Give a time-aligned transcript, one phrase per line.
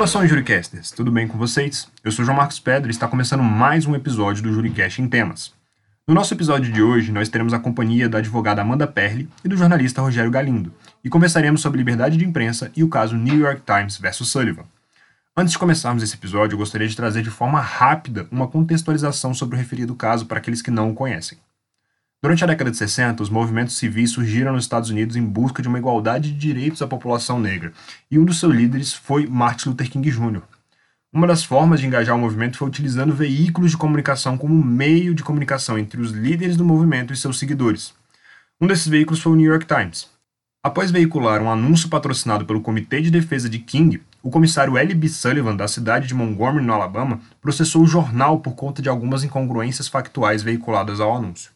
[0.00, 0.90] Saudações, Juricasters!
[0.92, 1.86] Tudo bem com vocês?
[2.02, 5.52] Eu sou João Marcos Pedro e está começando mais um episódio do Juricast em Temas.
[6.08, 9.58] No nosso episódio de hoje, nós teremos a companhia da advogada Amanda Perli e do
[9.58, 10.72] jornalista Rogério Galindo,
[11.04, 14.64] e conversaremos sobre liberdade de imprensa e o caso New York Times versus Sullivan.
[15.36, 19.56] Antes de começarmos esse episódio, eu gostaria de trazer de forma rápida uma contextualização sobre
[19.56, 21.36] o referido caso para aqueles que não o conhecem.
[22.22, 25.68] Durante a década de 60, os movimentos civis surgiram nos Estados Unidos em busca de
[25.68, 27.72] uma igualdade de direitos à população negra,
[28.10, 30.42] e um dos seus líderes foi Martin Luther King Jr.
[31.10, 35.24] Uma das formas de engajar o movimento foi utilizando veículos de comunicação como meio de
[35.24, 37.94] comunicação entre os líderes do movimento e seus seguidores.
[38.60, 40.06] Um desses veículos foi o New York Times.
[40.62, 44.94] Após veicular um anúncio patrocinado pelo Comitê de Defesa de King, o comissário L.
[44.94, 45.08] B.
[45.08, 49.88] Sullivan, da cidade de Montgomery, no Alabama, processou o jornal por conta de algumas incongruências
[49.88, 51.50] factuais veiculadas ao anúncio.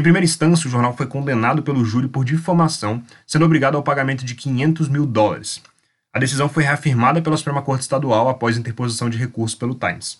[0.00, 4.24] Em primeira instância, o jornal foi condenado pelo júri por difamação, sendo obrigado ao pagamento
[4.24, 5.60] de 500 mil dólares.
[6.10, 10.18] A decisão foi reafirmada pela Suprema Corte Estadual após interposição de recurso pelo Times.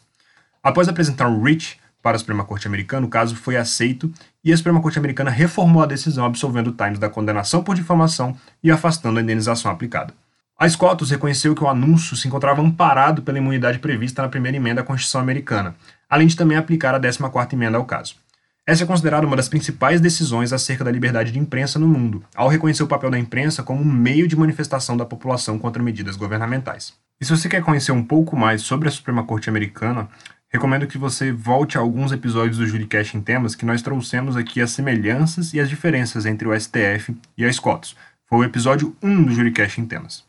[0.63, 4.13] Após apresentar um reach para a Suprema Corte Americana, o caso foi aceito
[4.45, 8.37] e a Suprema Corte Americana reformou a decisão, absolvendo o Times da condenação por difamação
[8.63, 10.13] e afastando a indenização aplicada.
[10.59, 14.83] A Scotus reconheceu que o anúncio se encontrava amparado pela imunidade prevista na primeira emenda
[14.83, 15.75] à Constituição Americana,
[16.07, 18.17] além de também aplicar a 14ª emenda ao caso.
[18.67, 22.49] Essa é considerada uma das principais decisões acerca da liberdade de imprensa no mundo, ao
[22.49, 26.93] reconhecer o papel da imprensa como um meio de manifestação da população contra medidas governamentais.
[27.21, 30.09] E se você quer conhecer um pouco mais sobre a Suprema Corte Americana,
[30.49, 34.61] recomendo que você volte a alguns episódios do Juricast em temas que nós trouxemos aqui
[34.61, 37.97] as semelhanças e as diferenças entre o STF e a SCOTUS.
[38.27, 40.25] Foi o episódio 1 do Juricast em temas.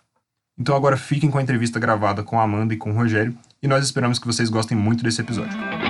[0.57, 3.67] Então agora fiquem com a entrevista gravada com a Amanda e com o Rogério, e
[3.67, 5.80] nós esperamos que vocês gostem muito desse episódio.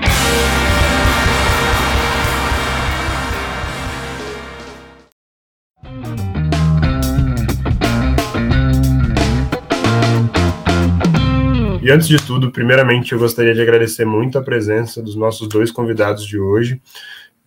[11.81, 15.71] E antes de tudo, primeiramente eu gostaria de agradecer muito a presença dos nossos dois
[15.71, 16.79] convidados de hoje.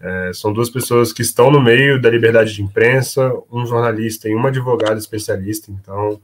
[0.00, 4.34] É, são duas pessoas que estão no meio da liberdade de imprensa, um jornalista e
[4.34, 5.70] uma advogada especialista.
[5.70, 6.20] Então,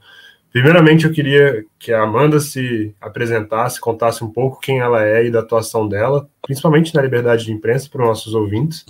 [0.53, 5.31] primeiramente eu queria que a Amanda se apresentasse, contasse um pouco quem ela é e
[5.31, 8.84] da atuação dela, principalmente na liberdade de imprensa para os nossos ouvintes.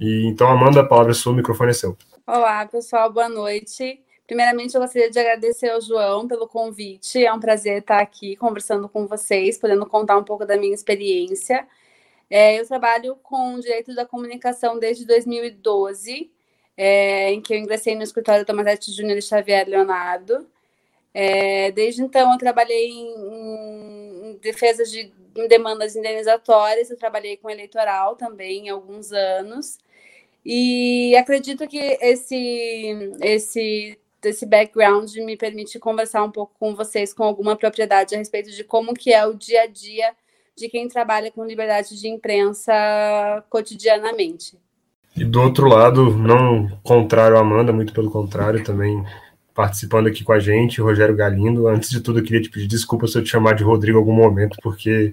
[0.00, 1.96] E então, Amanda, a palavra é sua, o microfone é seu.
[2.26, 4.00] Olá, pessoal, boa noite.
[4.32, 7.22] Primeiramente, eu gostaria de agradecer ao João pelo convite.
[7.22, 11.68] É um prazer estar aqui conversando com vocês, podendo contar um pouco da minha experiência.
[12.30, 16.30] É, eu trabalho com direito da comunicação desde 2012,
[16.74, 20.46] é, em que eu ingressei no escritório Tomazete Júnior e Xavier Leonardo.
[21.12, 27.50] É, desde então, eu trabalhei em, em defesa de em demandas indenizatórias, eu trabalhei com
[27.50, 29.78] eleitoral também alguns anos.
[30.42, 37.24] E acredito que esse, esse desse background me permite conversar um pouco com vocês com
[37.24, 40.12] alguma propriedade a respeito de como que é o dia a dia
[40.56, 42.72] de quem trabalha com liberdade de imprensa
[43.50, 44.56] cotidianamente.
[45.16, 49.04] E do outro lado, não contrário à Amanda, muito pelo contrário, também
[49.54, 51.68] participando aqui com a gente, Rogério Galindo.
[51.68, 54.00] Antes de tudo, eu queria te pedir desculpa se eu te chamar de Rodrigo em
[54.00, 55.12] algum momento, porque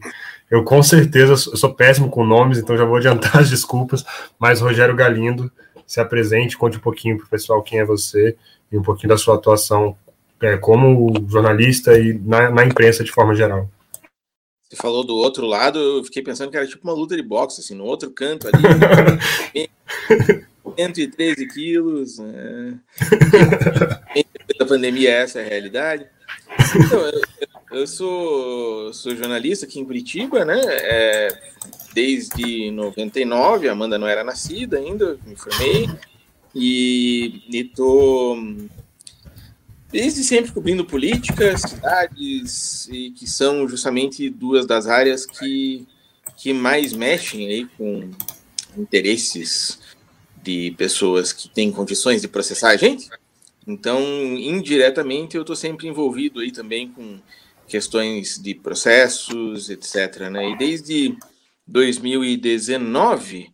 [0.50, 4.06] eu com certeza sou péssimo com nomes, então já vou adiantar as desculpas.
[4.38, 5.52] Mas Rogério Galindo,
[5.90, 8.38] se apresente, conte um pouquinho para o pessoal quem é você
[8.72, 9.98] e um pouquinho da sua atuação
[10.40, 13.68] é, como jornalista e na, na, imprensa de forma geral.
[14.70, 17.62] Você falou do outro lado, eu fiquei pensando que era tipo uma luta de boxe,
[17.62, 18.62] assim, no outro canto ali.
[20.78, 22.20] 113 quilos.
[22.20, 22.80] Né?
[24.60, 26.06] da pandemia, essa é a realidade.
[26.76, 27.22] Então, eu,
[27.80, 30.62] eu sou, sou jornalista aqui em Curitiba, né?
[30.68, 31.30] É,
[31.94, 35.90] desde 99, a Amanda não era nascida ainda, me formei.
[36.54, 38.38] E estou
[39.92, 45.88] desde sempre cobrindo política, cidades, e que são justamente duas das áreas que,
[46.38, 48.10] que mais mexem aí com
[48.78, 49.80] interesses
[50.44, 53.10] de pessoas que têm condições de processar a gente.
[53.68, 54.02] Então,
[54.36, 57.20] indiretamente, eu estou sempre envolvido aí também com
[57.68, 60.30] questões de processos, etc.
[60.32, 60.52] Né?
[60.52, 61.18] E desde
[61.70, 63.54] 2019,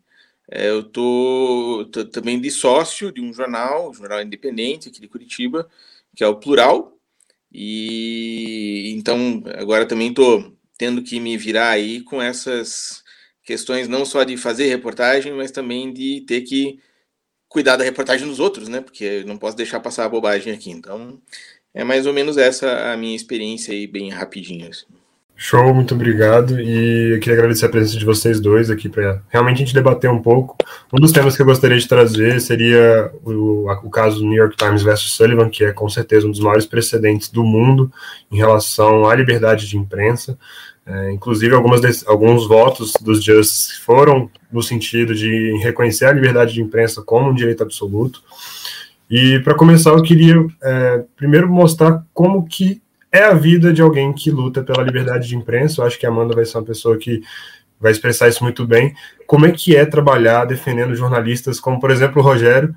[0.49, 5.07] é, eu tô, tô, também de sócio de um jornal, um jornal independente aqui de
[5.07, 5.69] Curitiba,
[6.15, 6.97] que é o Plural.
[7.51, 13.03] E então agora também estou tendo que me virar aí com essas
[13.43, 16.79] questões não só de fazer reportagem, mas também de ter que
[17.49, 18.81] cuidar da reportagem dos outros, né?
[18.81, 20.71] Porque não posso deixar passar a bobagem aqui.
[20.71, 21.21] Então
[21.73, 24.69] é mais ou menos essa a minha experiência aí, bem rapidinho.
[24.69, 24.85] Assim.
[25.37, 26.59] Show, muito obrigado.
[26.61, 30.09] E eu queria agradecer a presença de vocês dois aqui para realmente a gente debater
[30.09, 30.55] um pouco.
[30.93, 34.55] Um dos temas que eu gostaria de trazer seria o, o caso do New York
[34.55, 37.91] Times versus Sullivan, que é com certeza um dos maiores precedentes do mundo
[38.31, 40.37] em relação à liberdade de imprensa.
[40.87, 46.61] É, inclusive, algumas alguns votos dos justices foram no sentido de reconhecer a liberdade de
[46.61, 48.21] imprensa como um direito absoluto.
[49.09, 52.81] E para começar, eu queria é, primeiro mostrar como que
[53.15, 55.81] é a vida de alguém que luta pela liberdade de imprensa.
[55.81, 57.21] Eu acho que a Amanda vai ser uma pessoa que
[57.79, 58.93] vai expressar isso muito bem.
[59.25, 62.75] Como é que é trabalhar defendendo jornalistas como, por exemplo, o Rogério,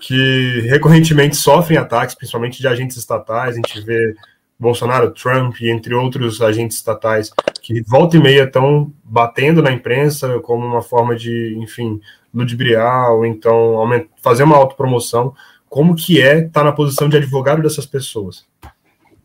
[0.00, 3.54] que recorrentemente sofrem ataques, principalmente de agentes estatais.
[3.54, 4.14] A gente vê
[4.58, 7.30] Bolsonaro, Trump, entre outros agentes estatais,
[7.62, 12.00] que volta e meia estão batendo na imprensa como uma forma de, enfim,
[12.34, 13.76] ludibriar ou então
[14.22, 15.34] fazer uma autopromoção.
[15.68, 18.46] Como que é estar na posição de advogado dessas pessoas?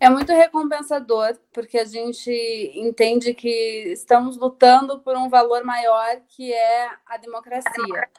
[0.04, 2.30] É muito recompensador, porque a gente
[2.76, 3.48] entende que
[3.88, 8.10] estamos lutando por um valor maior que é a democracia.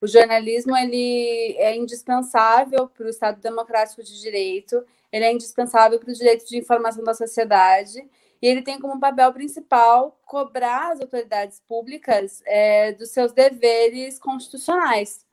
[0.00, 4.82] O jornalismo ele é indispensável para o Estado democrático de direito,
[5.12, 7.98] ele é indispensável para o direito de informação da sociedade
[8.40, 15.26] e ele tem como papel principal cobrar as autoridades públicas é, dos seus deveres constitucionais.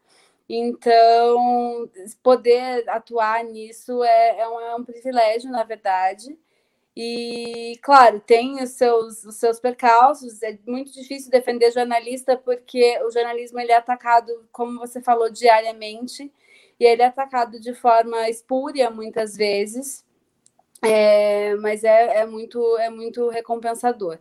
[0.53, 1.89] Então,
[2.21, 6.37] poder atuar nisso é, é, um, é um privilégio, na verdade.
[6.93, 10.43] E, claro, tem os seus, os seus percalços.
[10.43, 16.29] É muito difícil defender jornalista porque o jornalismo ele é atacado, como você falou, diariamente.
[16.77, 20.03] E ele é atacado de forma espúria, muitas vezes.
[20.81, 24.17] É, mas é, é, muito, é muito recompensador.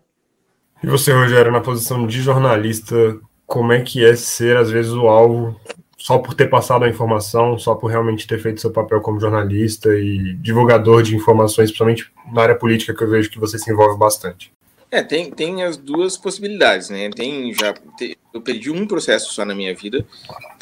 [0.80, 3.18] E você, Rogério, na posição de jornalista,
[3.48, 5.60] como é que é ser, às vezes, o alvo
[6.00, 9.90] só por ter passado a informação, só por realmente ter feito seu papel como jornalista
[9.90, 13.98] e divulgador de informações, principalmente na área política, que eu vejo que você se envolve
[13.98, 14.50] bastante.
[14.90, 17.10] É, tem, tem as duas possibilidades, né?
[17.10, 17.74] Tem já
[18.32, 20.04] eu perdi um processo só na minha vida,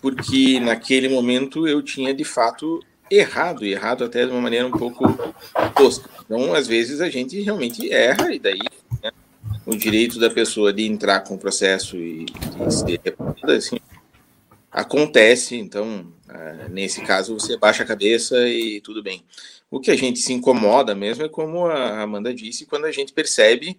[0.03, 5.05] porque naquele momento eu tinha de fato errado, errado até de uma maneira um pouco
[5.77, 6.11] tosca.
[6.25, 8.59] Então, às vezes a gente realmente erra e daí
[9.03, 9.11] né,
[9.65, 12.27] o direito da pessoa de entrar com o processo e,
[12.67, 13.01] e ser
[13.45, 13.79] assim,
[14.79, 19.25] acontece, então, uh, nesse caso, você baixa a cabeça e tudo bem.
[19.71, 23.13] O que a gente se incomoda mesmo é como a Amanda disse, quando a gente
[23.13, 23.77] percebe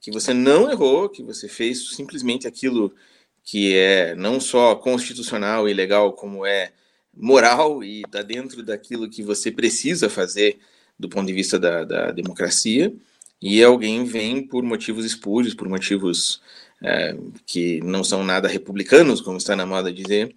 [0.00, 2.94] que você não errou, que você fez simplesmente aquilo
[3.42, 6.72] que é não só constitucional e legal, como é
[7.14, 10.58] moral e está dentro daquilo que você precisa fazer
[10.98, 12.94] do ponto de vista da, da democracia,
[13.40, 16.40] e alguém vem por motivos espúrios, por motivos
[16.82, 20.34] é, que não são nada republicanos, como está na moda dizer,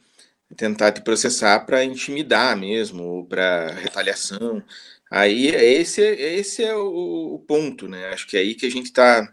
[0.56, 4.64] tentar te processar para intimidar mesmo, para retaliação.
[5.10, 8.08] Aí esse, esse é o, o, ponto, né?
[8.10, 9.32] Acho que é aí que a gente está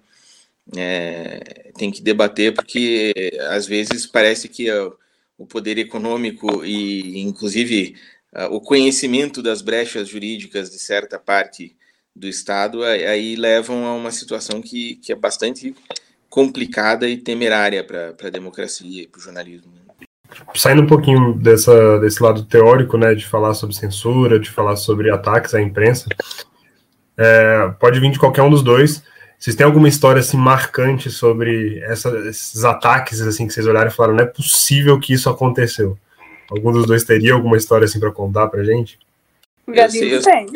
[0.76, 3.12] é, tem que debater, porque
[3.50, 4.70] às vezes parece que
[5.38, 7.96] o poder econômico e, inclusive,
[8.50, 11.76] o conhecimento das brechas jurídicas de certa parte
[12.14, 15.74] do Estado aí levam a uma situação que, que é bastante
[16.32, 19.70] complicada e temerária para a democracia e para o jornalismo.
[19.70, 20.06] Né?
[20.54, 25.10] Saindo um pouquinho dessa, desse lado teórico, né, de falar sobre censura, de falar sobre
[25.10, 26.08] ataques à imprensa,
[27.18, 29.02] é, pode vir de qualquer um dos dois.
[29.38, 33.94] Vocês têm alguma história assim marcante sobre essa, esses ataques assim que vocês olharam e
[33.94, 35.98] falaram não é possível que isso aconteceu?
[36.50, 38.98] Algum dos dois teria alguma história assim para contar para gente?
[39.68, 40.46] Galinho tem.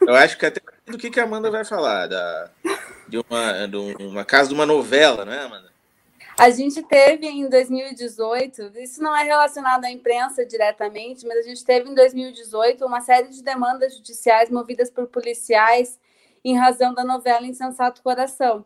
[0.00, 2.50] Eu acho que até do que, que a Amanda vai falar da
[3.12, 3.76] de uma, de
[4.06, 5.70] uma casa de uma novela, não é, Amanda?
[6.38, 11.62] A gente teve em 2018, isso não é relacionado à imprensa diretamente, mas a gente
[11.62, 16.00] teve em 2018 uma série de demandas judiciais movidas por policiais
[16.42, 18.64] em razão da novela Insensato Coração.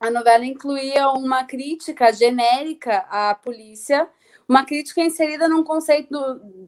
[0.00, 4.08] A novela incluía uma crítica genérica à polícia,
[4.48, 6.16] uma crítica inserida num conceito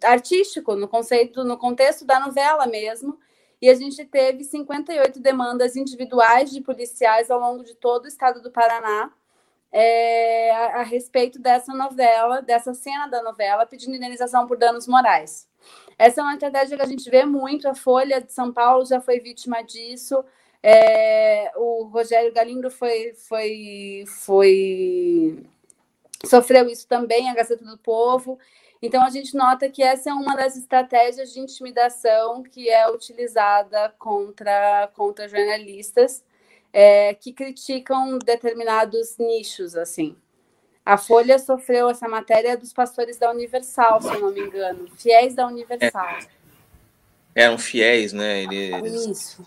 [0.05, 3.19] artístico, no conceito, no contexto da novela mesmo,
[3.61, 8.41] e a gente teve 58 demandas individuais de policiais ao longo de todo o estado
[8.41, 9.13] do Paraná
[9.73, 15.49] é, a, a, respeito dessa novela, dessa cena da novela, pedindo indenização por danos morais.
[15.99, 19.01] Essa é uma estratégia que a gente vê muito, a Folha de São Paulo já
[19.01, 20.25] foi vítima disso,
[20.63, 25.47] é, o Rogério Galindo foi, foi, foi
[26.25, 28.39] sofreu isso também, a Gazeta do Povo.
[28.83, 33.93] Então, a gente nota que essa é uma das estratégias de intimidação que é utilizada
[33.99, 36.25] contra, contra jornalistas
[36.73, 40.17] é, que criticam determinados nichos, assim.
[40.85, 45.35] A Folha sofreu essa matéria dos pastores da Universal, se eu não me engano, fiéis
[45.35, 46.19] da Universal.
[47.35, 48.43] eram fiéis, né?
[48.45, 49.47] Eles Isso.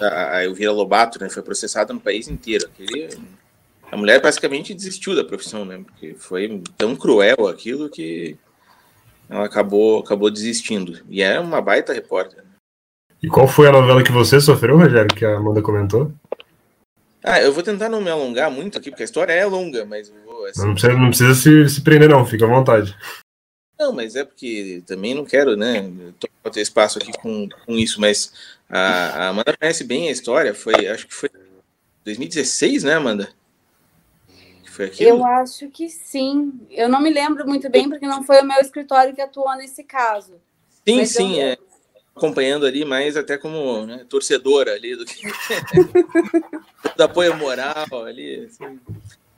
[0.00, 1.30] a Elvira Lobato, né?
[1.30, 2.66] Foi processada no país inteiro.
[2.66, 3.08] Aquele,
[3.90, 5.82] a mulher basicamente desistiu da profissão, né?
[5.84, 8.36] Porque foi tão cruel aquilo que
[9.28, 11.00] ela acabou, acabou desistindo.
[11.08, 12.44] E é uma baita repórter.
[13.22, 16.12] E qual foi a novela que você sofreu, Rogério, que a Amanda comentou?
[17.22, 20.12] Ah, eu vou tentar não me alongar muito aqui, porque a história é longa, mas
[20.26, 20.66] vou, assim...
[20.66, 22.94] Não precisa, não precisa se, se prender, não, fica à vontade.
[23.78, 25.90] Não, mas é porque também não quero, né,
[26.52, 28.32] ter espaço aqui com, com isso, mas
[28.68, 31.30] a, a Amanda conhece bem a história, foi, acho que foi
[32.04, 33.30] 2016, né, Amanda?
[34.74, 35.10] Foi aquilo?
[35.10, 36.52] Eu acho que sim.
[36.68, 39.84] Eu não me lembro muito bem, porque não foi o meu escritório que atuou nesse
[39.84, 40.34] caso.
[40.84, 41.48] Sim, mas sim, eu...
[41.48, 41.56] é.
[42.16, 45.26] Acompanhando ali, mais até como né, torcedora ali do que
[46.96, 48.46] do apoio moral ali.
[48.46, 48.80] Assim.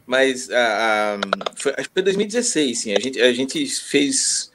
[0.07, 1.19] Mas a, a,
[1.55, 2.95] foi, acho que foi 2016, sim.
[2.95, 4.50] A gente, a gente fez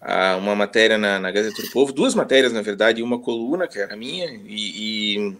[0.00, 3.78] a, uma matéria na, na Gazeta do Povo, duas matérias, na verdade, uma coluna, que
[3.78, 5.36] era minha, e, e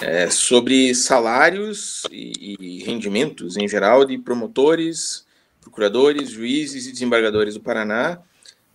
[0.00, 5.26] é, sobre salários e, e, rendimentos em geral de promotores,
[5.60, 8.20] procuradores, juízes e desembargadores do Paraná,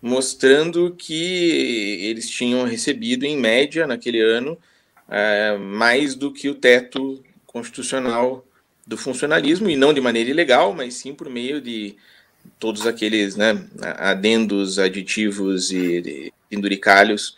[0.01, 4.57] mostrando que eles tinham recebido, em média, naquele ano,
[5.07, 8.45] é, mais do que o teto constitucional
[8.85, 11.95] do funcionalismo, e não de maneira ilegal, mas sim por meio de
[12.59, 13.65] todos aqueles né,
[13.97, 17.37] adendos, aditivos e penduricalhos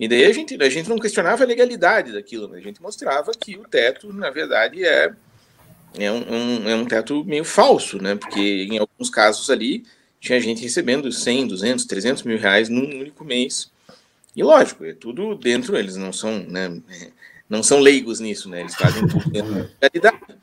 [0.00, 2.56] e daí a gente, a gente não questionava a legalidade daquilo, né?
[2.56, 5.12] a gente mostrava que o teto, na verdade, é,
[5.98, 8.14] é, um, é um teto meio falso, né?
[8.14, 9.84] Porque em alguns casos ali
[10.18, 13.70] tinha gente recebendo 100, 200, 300 mil reais num único mês.
[14.34, 16.80] E lógico, é tudo dentro, eles não são, né,
[17.46, 18.60] não são leigos nisso, né?
[18.60, 20.40] Eles fazem tudo dentro da legalidade.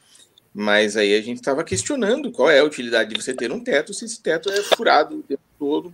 [0.53, 3.91] Mas aí a gente estava questionando qual é a utilidade de você ter um teto
[3.91, 5.91] se esse teto é furado o tempo todo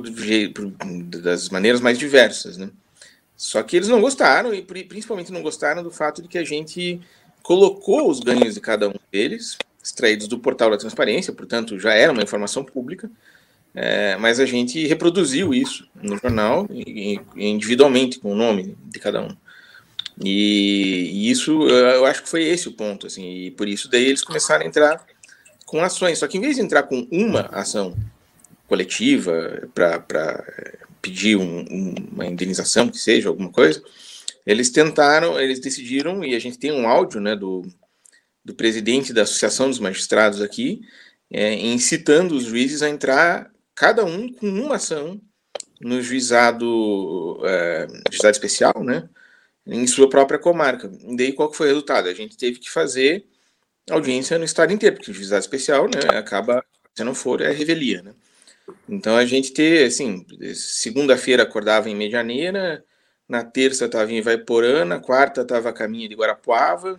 [0.00, 0.72] por, por,
[1.20, 2.70] das maneiras mais diversas, né?
[3.36, 7.00] Só que eles não gostaram, e principalmente não gostaram do fato de que a gente
[7.42, 12.12] colocou os ganhos de cada um deles, extraídos do portal da transparência, portanto já era
[12.12, 13.10] uma informação pública,
[13.74, 16.66] é, mas a gente reproduziu isso no jornal,
[17.36, 19.36] individualmente, com o nome de cada um.
[20.22, 24.04] E, e, isso, eu acho que foi esse o ponto, assim, e por isso daí
[24.04, 25.04] eles começaram a entrar
[25.66, 27.96] com ações, só que em vez de entrar com uma ação
[28.74, 30.04] coletiva para
[31.00, 33.80] pedir um, uma indenização, que seja, alguma coisa,
[34.44, 37.62] eles tentaram, eles decidiram, e a gente tem um áudio né, do,
[38.44, 40.80] do presidente da Associação dos Magistrados aqui,
[41.30, 45.20] é, incitando os juízes a entrar, cada um com uma ação
[45.80, 49.08] no juizado, é, juizado especial, né,
[49.66, 50.90] em sua própria comarca.
[51.06, 52.08] E daí qual que foi o resultado?
[52.08, 53.24] A gente teve que fazer
[53.90, 56.64] audiência no estado inteiro, porque o juizado especial né, acaba,
[56.94, 58.14] se não for, é revelia, né.
[58.88, 62.84] Então a gente ter, assim, segunda-feira acordava em Medianeira,
[63.28, 66.96] na terça estava em Ivaiporã, na quarta estava a caminho de Guarapuava,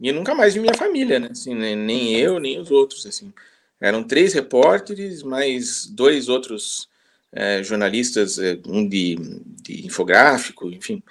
[0.00, 1.28] e nunca mais vi minha família, né?
[1.30, 3.32] Assim, nem eu, nem os outros, assim.
[3.80, 6.88] Eram três repórteres, mais dois outros
[7.32, 9.16] é, jornalistas, é, um de,
[9.62, 11.02] de infográfico, enfim,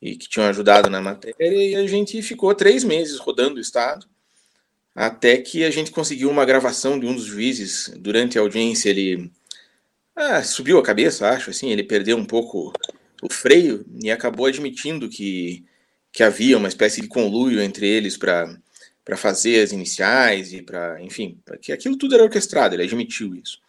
[0.00, 4.06] e que tinham ajudado na matéria, e a gente ficou três meses rodando o estado,
[4.96, 9.30] até que a gente conseguiu uma gravação de um dos juízes durante a audiência, ele
[10.16, 12.72] ah, subiu a cabeça, acho, assim, ele perdeu um pouco
[13.22, 15.62] o freio e acabou admitindo que,
[16.10, 18.58] que havia uma espécie de conluio entre eles para
[19.04, 23.60] para fazer as iniciais e para, enfim, que aquilo tudo era orquestrado, ele admitiu isso.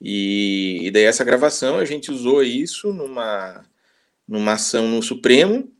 [0.00, 3.66] E, e daí essa gravação a gente usou isso numa
[4.26, 5.70] numa ação no Supremo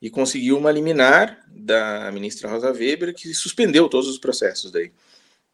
[0.00, 4.92] e conseguiu uma liminar da ministra Rosa Weber que suspendeu todos os processos daí.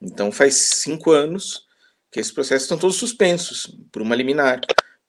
[0.01, 1.67] Então faz cinco anos
[2.11, 4.61] que esses processos estão todos suspensos por uma liminar.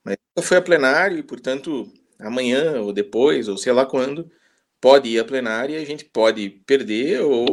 [0.04, 4.30] Mas foi a plenário e, portanto, amanhã ou depois, ou sei lá quando,
[4.80, 7.46] pode ir a plenária e a gente pode perder ou,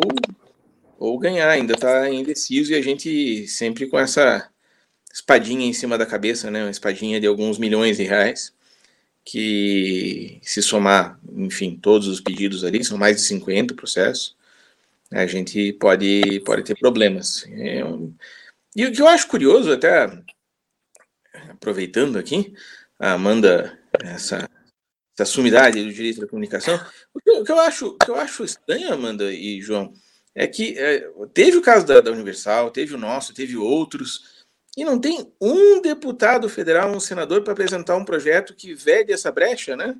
[0.97, 1.49] ou ganhar.
[1.49, 4.49] Ainda está indeciso e a gente sempre com essa
[5.13, 6.63] espadinha em cima da cabeça, né?
[6.63, 8.53] Uma espadinha de alguns milhões de reais,
[9.25, 14.35] que se somar, enfim, todos os pedidos ali, são mais de 50 processos,
[15.11, 17.45] a gente pode, pode ter problemas.
[17.49, 17.81] É
[18.75, 20.11] e o que eu acho curioso, até
[21.49, 22.53] aproveitando aqui,
[22.99, 24.49] a Amanda, essa,
[25.17, 26.75] essa sumidade do direito da comunicação,
[27.13, 29.93] o que, eu, o que eu acho, que eu acho estranho, Amanda e João,
[30.35, 34.34] é que é, teve o caso da, da, Universal, teve o nosso, teve outros,
[34.75, 39.31] e não tem um deputado federal, um senador para apresentar um projeto que vede essa
[39.31, 39.95] brecha, né?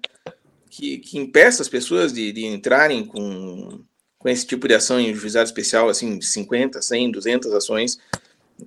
[0.69, 3.81] Que, que impeça as pessoas de, de entrarem com,
[4.17, 7.99] com esse tipo de ação em juizado especial, assim, 50, 100, 200 ações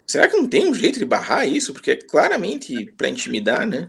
[0.07, 1.73] Será que não tem um jeito de barrar isso?
[1.73, 3.89] Porque é claramente para intimidar, né?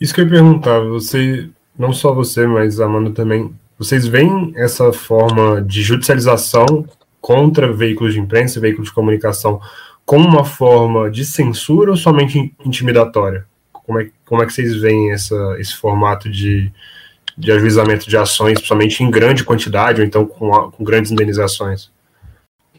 [0.00, 4.92] Isso que eu ia perguntar, você, não só você, mas Amanda também, vocês veem essa
[4.92, 6.86] forma de judicialização
[7.20, 9.60] contra veículos de imprensa, veículos de comunicação,
[10.08, 13.46] como uma forma de censura ou somente intimidatória?
[13.70, 16.72] Como é, como é que vocês veem essa, esse formato de,
[17.36, 21.90] de ajuizamento de ações, principalmente em grande quantidade, ou então com, com grandes indenizações?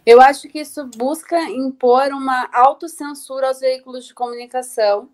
[0.03, 5.07] Eu acho que isso busca impor uma autocensura aos veículos de comunicação,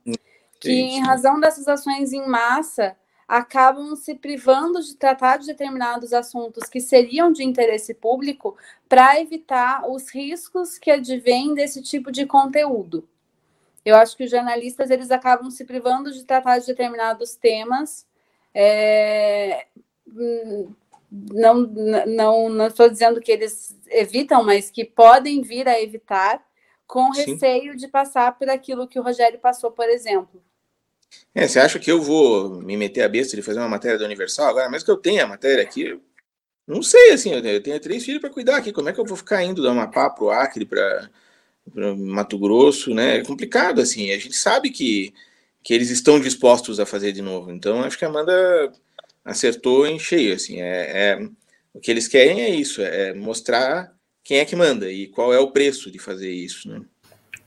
[0.62, 2.96] que, em razão dessas ações em massa,
[3.28, 8.56] acabam se privando de tratar de determinados assuntos que seriam de interesse público
[8.88, 13.08] para evitar os riscos que advêm desse tipo de conteúdo.
[13.84, 18.06] Eu acho que os jornalistas eles acabam se privando de tratar de determinados temas.
[18.54, 19.68] É,
[21.12, 21.62] não,
[22.08, 26.44] não, não estou dizendo que eles evitam, mas que podem vir a evitar
[26.88, 27.78] com receio Sim.
[27.78, 30.42] de passar por aquilo que o Rogério passou, por exemplo.
[31.34, 34.06] É, você acha que eu vou me meter a besta de fazer uma matéria da
[34.06, 34.70] Universal agora?
[34.70, 36.00] Mesmo que eu tenha a matéria aqui,
[36.68, 38.72] não sei, assim, eu tenho três filhos para cuidar aqui.
[38.72, 41.10] Como é que eu vou ficar indo da Amapá para o Acre, para
[41.74, 43.18] Mato Grosso, né?
[43.18, 44.12] É complicado, assim.
[44.12, 45.14] A gente sabe que,
[45.64, 47.52] que eles estão dispostos a fazer de novo.
[47.52, 48.72] Então, acho que a Amanda
[49.24, 50.62] acertou em cheio, assim.
[50.62, 51.30] É, é
[51.74, 53.94] o que eles querem é isso, é mostrar
[54.24, 56.82] quem é que manda e qual é o preço de fazer isso, né?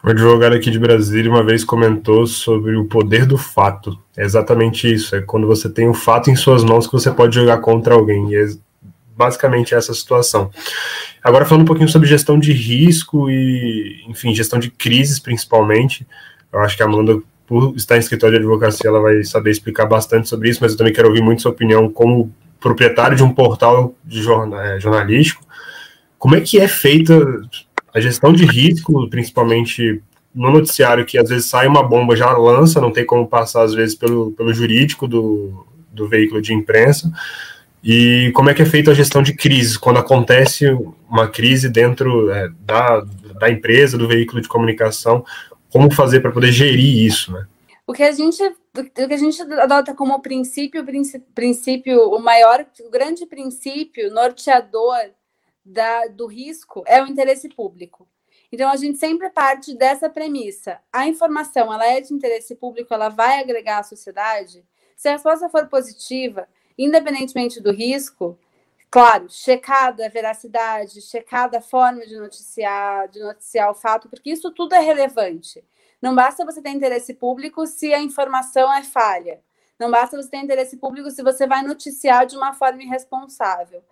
[0.04, 3.98] Um advogado aqui de Brasília uma vez comentou sobre o poder do fato.
[4.16, 5.16] É exatamente isso.
[5.16, 7.94] É quando você tem o um fato em suas mãos que você pode jogar contra
[7.94, 8.30] alguém.
[8.30, 8.46] E é
[9.16, 10.50] basicamente essa situação.
[11.22, 16.06] Agora falando um pouquinho sobre gestão de risco e, enfim, gestão de crises principalmente.
[16.52, 19.86] Eu acho que a Amanda, por estar em escritório de advocacia, ela vai saber explicar
[19.86, 23.34] bastante sobre isso, mas eu também quero ouvir muito sua opinião como proprietário de um
[23.34, 25.44] portal de é, jornalístico.
[26.18, 27.14] Como é que é feita
[27.94, 30.02] a gestão de risco, principalmente
[30.34, 33.74] no noticiário, que às vezes sai uma bomba, já lança, não tem como passar, às
[33.74, 37.10] vezes, pelo, pelo jurídico do, do veículo de imprensa.
[37.82, 40.66] E como é que é feita a gestão de crise, quando acontece
[41.08, 43.00] uma crise dentro é, da,
[43.38, 45.24] da empresa, do veículo de comunicação,
[45.70, 47.46] como fazer para poder gerir isso, né?
[47.86, 50.84] O que a gente, o que a gente adota como princípio,
[51.34, 54.98] princípio, o maior, o grande princípio norteador
[55.68, 58.08] da, do risco é o interesse público.
[58.50, 60.80] Então a gente sempre parte dessa premissa.
[60.92, 64.64] A informação ela é de interesse público, ela vai agregar à sociedade.
[64.96, 68.38] Se a resposta for positiva, independentemente do risco,
[68.90, 74.50] claro, checada a veracidade, checada a forma de noticiar, de noticiar o fato, porque isso
[74.50, 75.62] tudo é relevante.
[76.00, 79.42] Não basta você ter interesse público se a informação é falha.
[79.78, 83.82] Não basta você ter interesse público se você vai noticiar de uma forma irresponsável.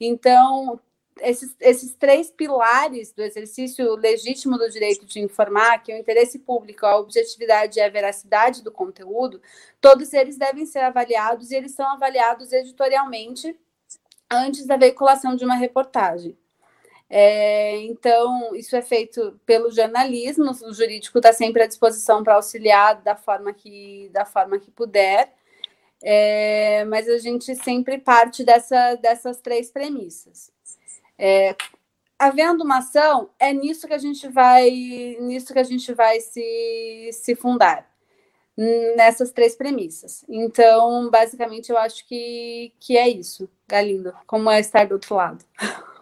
[0.00, 0.80] Então,
[1.20, 6.38] esses, esses três pilares do exercício legítimo do direito de informar, que é o interesse
[6.38, 9.40] público, a objetividade e a veracidade do conteúdo,
[9.80, 13.58] todos eles devem ser avaliados e eles são avaliados editorialmente
[14.30, 16.36] antes da veiculação de uma reportagem.
[17.08, 23.00] É, então, isso é feito pelo jornalismo, o jurídico está sempre à disposição para auxiliar
[23.02, 25.32] da forma que, da forma que puder,
[26.02, 30.55] é, mas a gente sempre parte dessa, dessas três premissas.
[31.18, 31.54] É,
[32.18, 34.70] havendo uma ação, é nisso que a gente vai,
[35.20, 37.88] nisso que a gente vai se, se fundar,
[38.96, 40.24] nessas três premissas.
[40.28, 45.44] Então, basicamente, eu acho que, que é isso, Galindo, como é estar do outro lado.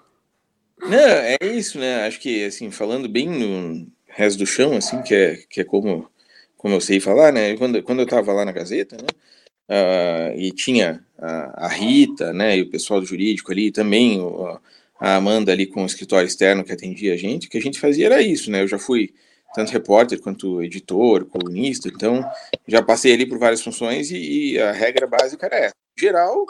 [0.79, 2.07] Não, é isso, né?
[2.07, 6.11] Acho que, assim, falando bem no resto do chão, assim, que é, que é como,
[6.57, 7.57] como eu sei falar, né?
[7.57, 9.07] Quando, quando eu estava lá na Gazeta, né?
[9.67, 12.59] Uh, e tinha a, a, Rita, né?
[12.59, 14.61] E o pessoal do jurídico ali, também o,
[15.01, 17.81] a Amanda ali com o escritório externo que atendia a gente, o que a gente
[17.81, 18.63] fazia era isso, né?
[18.63, 19.13] Eu já fui
[19.55, 22.25] tanto repórter quanto editor, colunista, então
[22.67, 25.75] já passei ali por várias funções e, e a regra básica era essa.
[25.97, 26.45] Em geral,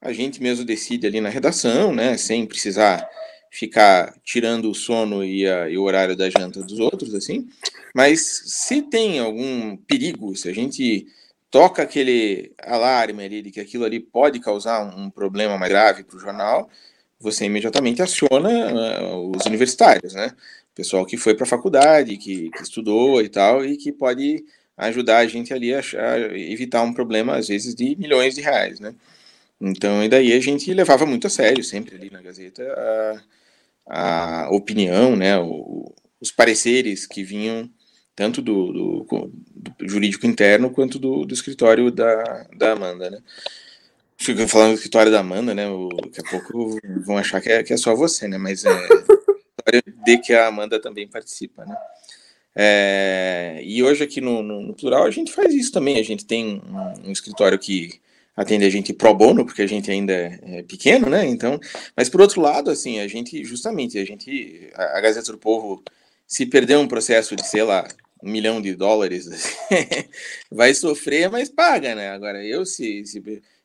[0.00, 2.16] a gente mesmo decide ali na redação, né?
[2.16, 3.08] Sem precisar
[3.50, 7.48] ficar tirando o sono e, a, e, o horário da janta dos outros, assim.
[7.94, 11.06] Mas se tem algum perigo, se a gente
[11.50, 16.04] toca aquele alarme ali de que aquilo ali pode causar um, um problema mais grave
[16.04, 16.70] para o jornal,
[17.20, 20.34] você imediatamente aciona uh, os universitários, né?
[20.74, 24.44] Pessoal que foi para a faculdade, que, que, estudou e tal, e que pode
[24.76, 28.80] ajudar a gente ali a, a, evitar um problema, às vezes, de milhões de reais,
[28.80, 28.94] né?
[29.60, 32.62] Então, e daí a gente levava muito a sério, sempre ali na Gazeta,
[33.86, 35.38] a, a opinião, né?
[35.38, 37.68] O, os pareceres que vinham
[38.14, 39.32] tanto do, do,
[39.78, 43.18] do jurídico interno quanto do, do escritório da, da Amanda, né?
[44.20, 45.64] Fico falando do escritório da Amanda, né?
[46.04, 48.36] Daqui a pouco vão achar que é, que é só você, né?
[48.36, 48.70] Mas é
[50.04, 51.74] de que a Amanda também participa, né?
[52.54, 55.98] É, e hoje aqui no, no, no, Plural a gente faz isso também.
[55.98, 57.98] A gente tem um, um, escritório que
[58.36, 61.26] atende a gente pro bono, porque a gente ainda é, é pequeno, né?
[61.26, 61.58] Então,
[61.96, 65.82] mas por outro lado, assim, a gente justamente a gente a, a Gazeta do Povo
[66.26, 67.88] se perder um processo de sei lá
[68.22, 69.56] um milhão de dólares,
[70.52, 72.10] vai sofrer, mas paga, né?
[72.10, 73.18] Agora eu se, se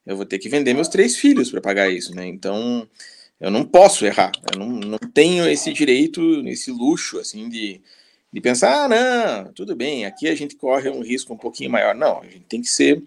[0.05, 2.25] eu vou ter que vender meus três filhos para pagar isso, né?
[2.27, 2.87] Então
[3.39, 7.81] eu não posso errar, eu não, não tenho esse direito, esse luxo, assim, de,
[8.31, 11.93] de pensar, ah, não, tudo bem, aqui a gente corre um risco um pouquinho maior.
[11.93, 13.03] Não, a gente tem que ser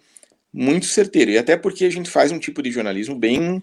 [0.52, 3.62] muito certeiro, e até porque a gente faz um tipo de jornalismo bem,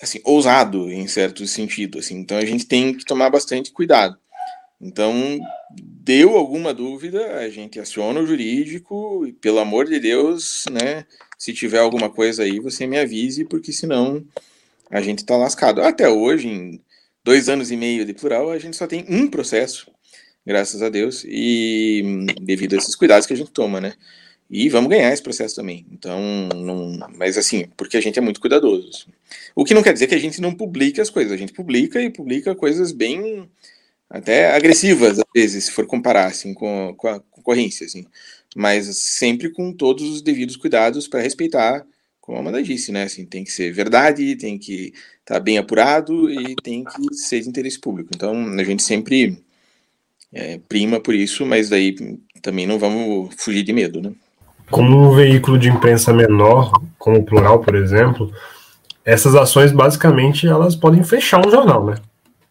[0.00, 4.16] assim, ousado, em certo sentido, assim, então a gente tem que tomar bastante cuidado.
[4.80, 5.38] Então,
[6.04, 11.06] deu alguma dúvida, a gente aciona o jurídico, e pelo amor de Deus, né,
[11.38, 14.24] se tiver alguma coisa aí, você me avise, porque senão
[14.90, 15.80] a gente está lascado.
[15.80, 16.80] Até hoje, em
[17.24, 19.90] dois anos e meio de plural, a gente só tem um processo,
[20.44, 23.94] graças a Deus, e devido a esses cuidados que a gente toma, né?
[24.50, 25.86] E vamos ganhar esse processo também.
[25.90, 26.20] Então,
[26.54, 28.88] não, mas assim, porque a gente é muito cuidadoso.
[28.88, 29.10] Assim.
[29.54, 31.32] O que não quer dizer que a gente não publique as coisas.
[31.32, 33.48] A gente publica e publica coisas bem
[34.12, 37.86] até agressivas, às vezes, se for comparar assim, com, com a concorrência.
[37.86, 38.04] Assim.
[38.54, 41.84] Mas sempre com todos os devidos cuidados para respeitar
[42.20, 43.02] como a Amanda disse, né?
[43.02, 47.40] Assim, tem que ser verdade, tem que estar tá bem apurado e tem que ser
[47.40, 48.10] de interesse público.
[48.14, 49.42] Então, a gente sempre
[50.32, 51.96] é, prima por isso, mas daí
[52.40, 54.12] também não vamos fugir de medo, né?
[54.70, 58.32] Como um veículo de imprensa menor, como o Plural, por exemplo,
[59.04, 61.96] essas ações, basicamente, elas podem fechar um jornal, né?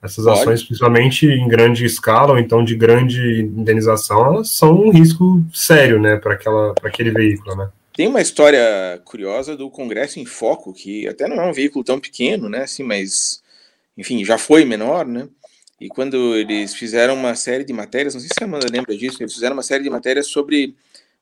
[0.02, 0.40] Essas Pode.
[0.40, 6.00] ações, principalmente em grande escala ou então de grande indenização, elas são um risco sério,
[6.02, 6.34] né, para
[6.84, 7.70] aquele veículo, né?
[7.94, 12.00] Tem uma história curiosa do Congresso em Foco, que até não é um veículo tão
[12.00, 12.64] pequeno, né?
[12.64, 13.44] Assim, mas,
[13.98, 15.28] enfim, já foi menor, né?
[15.80, 19.22] E quando eles fizeram uma série de matérias, não sei se a Amanda lembra disso,
[19.22, 20.76] eles fizeram uma série de matérias sobre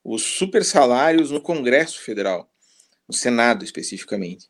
[0.04, 2.48] os super salários no Congresso Federal,
[3.08, 4.48] no Senado especificamente.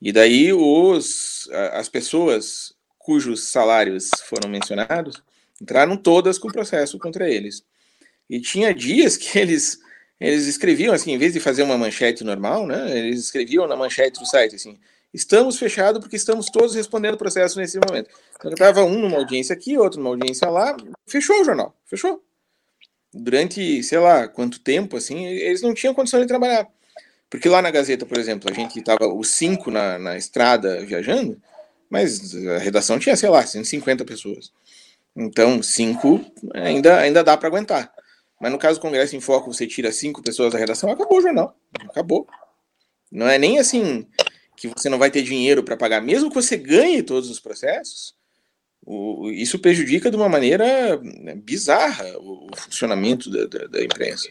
[0.00, 5.22] E daí os, as pessoas cujos salários foram mencionados
[5.62, 7.64] entraram todas com processo contra eles.
[8.28, 9.80] E tinha dias que eles
[10.20, 12.96] eles escreviam assim, em vez de fazer uma manchete normal, né?
[12.96, 14.78] Eles escreviam na manchete do site assim:
[15.12, 18.10] estamos fechados porque estamos todos respondendo processo nesse momento.
[18.36, 22.22] Então estava um numa audiência aqui, outro numa audiência lá, fechou o jornal, fechou.
[23.14, 26.66] Durante, sei lá, quanto tempo, assim, eles não tinham condição de trabalhar.
[27.28, 31.38] Porque lá na Gazeta, por exemplo, a gente estava os cinco na, na estrada viajando,
[31.92, 34.50] mas a redação tinha, sei lá, 150 pessoas.
[35.14, 36.24] Então, cinco
[36.54, 37.92] ainda, ainda dá para aguentar.
[38.40, 41.20] Mas no caso do Congresso em Foco, você tira cinco pessoas da redação, acabou o
[41.20, 41.54] jornal.
[41.90, 42.26] Acabou.
[43.10, 44.06] Não é nem assim
[44.56, 48.14] que você não vai ter dinheiro para pagar, mesmo que você ganhe todos os processos,
[48.86, 54.30] o, isso prejudica de uma maneira né, bizarra o, funcionamento da, da, da imprensa.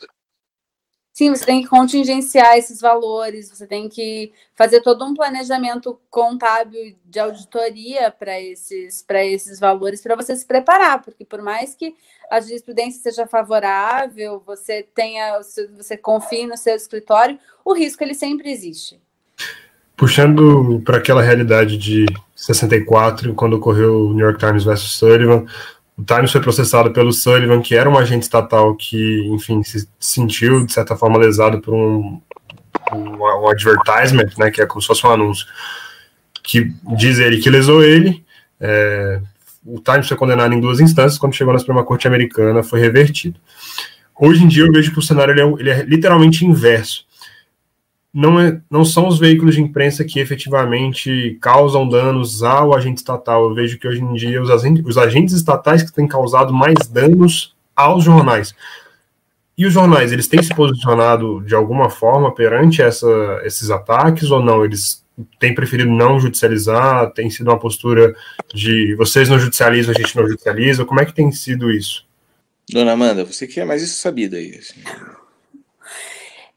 [1.14, 6.96] Sim, você tem que contingenciar esses valores, você tem que fazer todo um planejamento contábil
[7.06, 11.94] de auditoria para esses, esses valores, para você se preparar, porque por mais que
[12.30, 15.38] a jurisprudência seja favorável, você tenha,
[15.76, 18.98] você confie no seu escritório, o risco ele sempre existe.
[19.98, 25.46] Puxando para aquela realidade de 64, quando ocorreu o New York Times versus Sullivan,
[26.02, 30.66] o Times foi processado pelo Sullivan, que era um agente estatal que, enfim, se sentiu,
[30.66, 32.20] de certa forma, lesado por um,
[32.92, 35.46] um, um advertisement, né, que é como se fosse um anúncio,
[36.42, 38.26] que diz ele que lesou ele.
[38.60, 39.22] É,
[39.64, 43.40] o Times foi condenado em duas instâncias, quando chegou na Suprema Corte Americana, foi revertido.
[44.20, 47.06] Hoje em dia, eu vejo que o cenário ele é, ele é literalmente inverso
[48.14, 53.46] não, é, não são os veículos de imprensa que efetivamente causam danos ao agente estatal.
[53.46, 56.88] Eu vejo que hoje em dia os agentes, os agentes estatais que têm causado mais
[56.88, 58.54] danos aos jornais.
[59.58, 64.44] E os jornais, eles têm se posicionado de alguma forma perante essa, esses ataques ou
[64.44, 64.66] não?
[64.66, 65.04] Eles
[65.40, 67.12] têm preferido não judicializar?
[67.12, 68.16] Tem sido uma postura
[68.54, 70.86] de vocês não judicializam, a gente não judicializa?
[70.86, 72.06] Como é que tem sido isso?
[72.70, 74.56] Dona Amanda, você que é mais isso sabida aí.
[74.56, 74.82] Assim.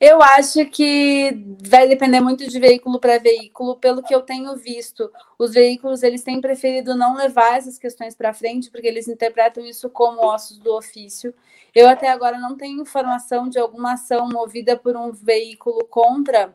[0.01, 1.31] Eu acho que
[1.67, 5.11] vai depender muito de veículo para veículo, pelo que eu tenho visto.
[5.39, 9.89] Os veículos eles têm preferido não levar essas questões para frente, porque eles interpretam isso
[9.89, 11.33] como ossos do ofício.
[11.75, 16.55] Eu até agora não tenho informação de alguma ação movida por um veículo contra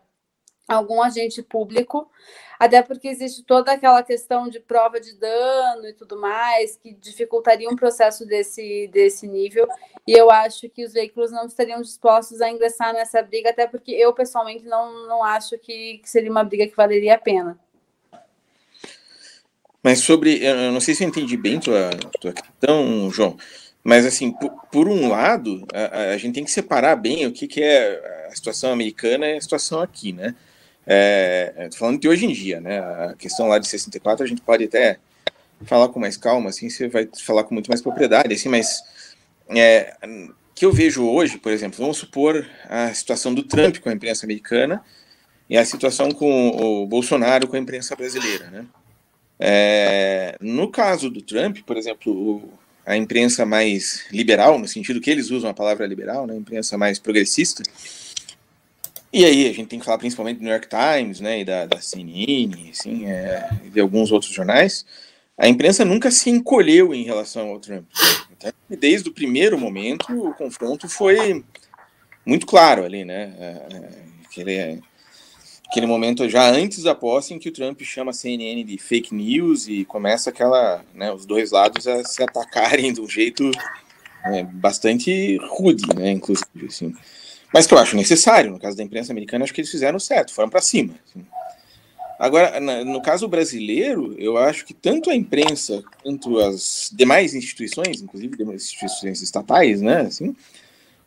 [0.67, 2.09] algum agente público,
[2.59, 7.69] até porque existe toda aquela questão de prova de dano e tudo mais, que dificultaria
[7.69, 9.65] um processo desse, desse nível,
[10.05, 13.91] e eu acho que os veículos não estariam dispostos a ingressar nessa briga, até porque
[13.91, 17.57] eu, pessoalmente, não, não acho que, que seria uma briga que valeria a pena.
[19.81, 23.37] Mas sobre, eu não sei se eu entendi bem tua, tua questão, João,
[23.81, 27.47] Mas, assim, por, por um lado, a, a, gente tem que separar bem o que,
[27.47, 30.35] que é a situação americana e a situação aqui, né?
[30.91, 32.79] É, falando de hoje em dia, né?
[32.79, 34.97] A questão lá de 64 a gente pode até
[35.65, 38.81] falar com mais calma, assim, você vai falar com muito mais propriedade, assim, mas
[39.49, 39.95] é,
[40.55, 44.25] que eu vejo hoje, por exemplo, vamos supor a situação do Trump com a imprensa
[44.25, 44.83] americana
[45.47, 48.65] e a situação com o Bolsonaro com a imprensa brasileira, né?
[49.39, 52.49] É, no caso do Trump, por exemplo,
[52.83, 56.77] a imprensa mais liberal, no sentido que eles usam a palavra liberal, né, a imprensa
[56.77, 57.61] mais progressista,
[59.11, 61.65] e aí a gente tem que falar principalmente do New York Times, né, e da,
[61.65, 64.85] da CNN, assim, é, de alguns outros jornais,
[65.37, 67.85] a imprensa nunca se encolheu em relação ao Trump.
[68.31, 71.43] Então, desde o primeiro momento, o confronto foi
[72.25, 73.33] muito claro ali, né?
[73.39, 73.89] É, é,
[74.25, 74.83] aquele,
[75.67, 79.15] aquele momento já antes da posse em que o Trump chama a CNN de fake
[79.15, 83.49] news e começa aquela, né, os dois lados a se atacarem de um jeito
[84.25, 86.93] é, bastante rude, né, inclusive, assim.
[87.53, 90.33] Mas que eu acho necessário, no caso da imprensa americana, acho que eles fizeram certo,
[90.33, 90.93] foram para cima.
[91.07, 91.25] Assim.
[92.19, 98.43] Agora, no caso brasileiro, eu acho que tanto a imprensa quanto as demais instituições, inclusive
[98.53, 100.35] instituições estatais, né, assim,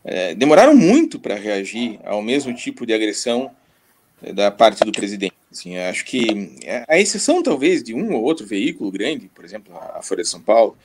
[0.02, 3.50] é, demoraram muito para reagir ao mesmo tipo de agressão
[4.22, 5.34] é, da parte do presidente.
[5.50, 9.76] Assim, acho que é, a exceção talvez de um ou outro veículo grande, por exemplo,
[9.76, 10.78] a Folha de São Paulo,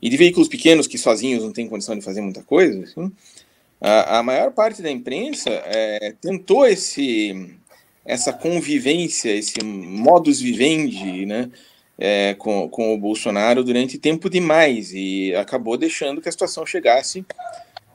[0.00, 3.12] e de veículos pequenos que sozinhos não têm condição de fazer muita coisa, assim,
[3.84, 7.54] a, a maior parte da imprensa é, tentou esse
[8.06, 11.50] essa convivência, esse modus vivendi, né,
[11.98, 17.24] é, com, com o Bolsonaro durante tempo demais e acabou deixando que a situação chegasse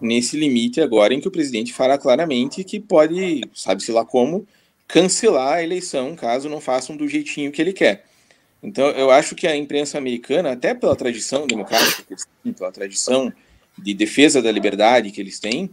[0.01, 4.47] nesse limite agora em que o presidente fala claramente que pode, sabe-se lá como,
[4.87, 8.05] cancelar a eleição caso não façam do jeitinho que ele quer.
[8.61, 12.15] Então, eu acho que a imprensa americana, até pela tradição democrática
[12.57, 13.31] pela tradição
[13.83, 15.69] de defesa da liberdade que eles têm,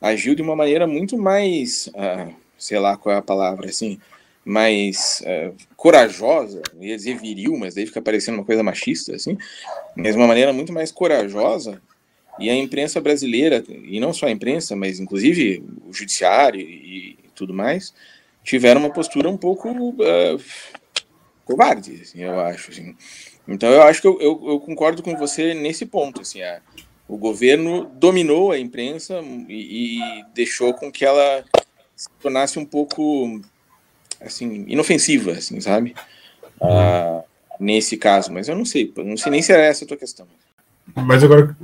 [0.00, 3.98] agiu de uma maneira muito mais uh, sei lá qual é a palavra, assim,
[4.44, 9.36] mais uh, corajosa, ia dizer viril, mas daí fica parecendo uma coisa machista, assim,
[9.96, 11.80] mas de uma maneira muito mais corajosa,
[12.38, 17.52] e a imprensa brasileira, e não só a imprensa, mas inclusive o judiciário e, tudo
[17.52, 17.92] mais,
[18.42, 20.40] tiveram uma postura um pouco uh,
[21.44, 22.96] covarde, assim, eu acho, assim.
[23.46, 26.60] Então eu acho que eu, eu, eu, concordo com você nesse ponto, assim, a,
[27.08, 31.44] o governo dominou a imprensa e, e deixou com que ela
[31.94, 33.40] se tornasse um pouco
[34.20, 35.94] assim inofensiva, assim, sabe?
[36.60, 37.22] Ah,
[37.60, 40.26] nesse caso, mas eu não sei, não sei nem se era essa a tua questão.
[40.94, 41.56] Mas agora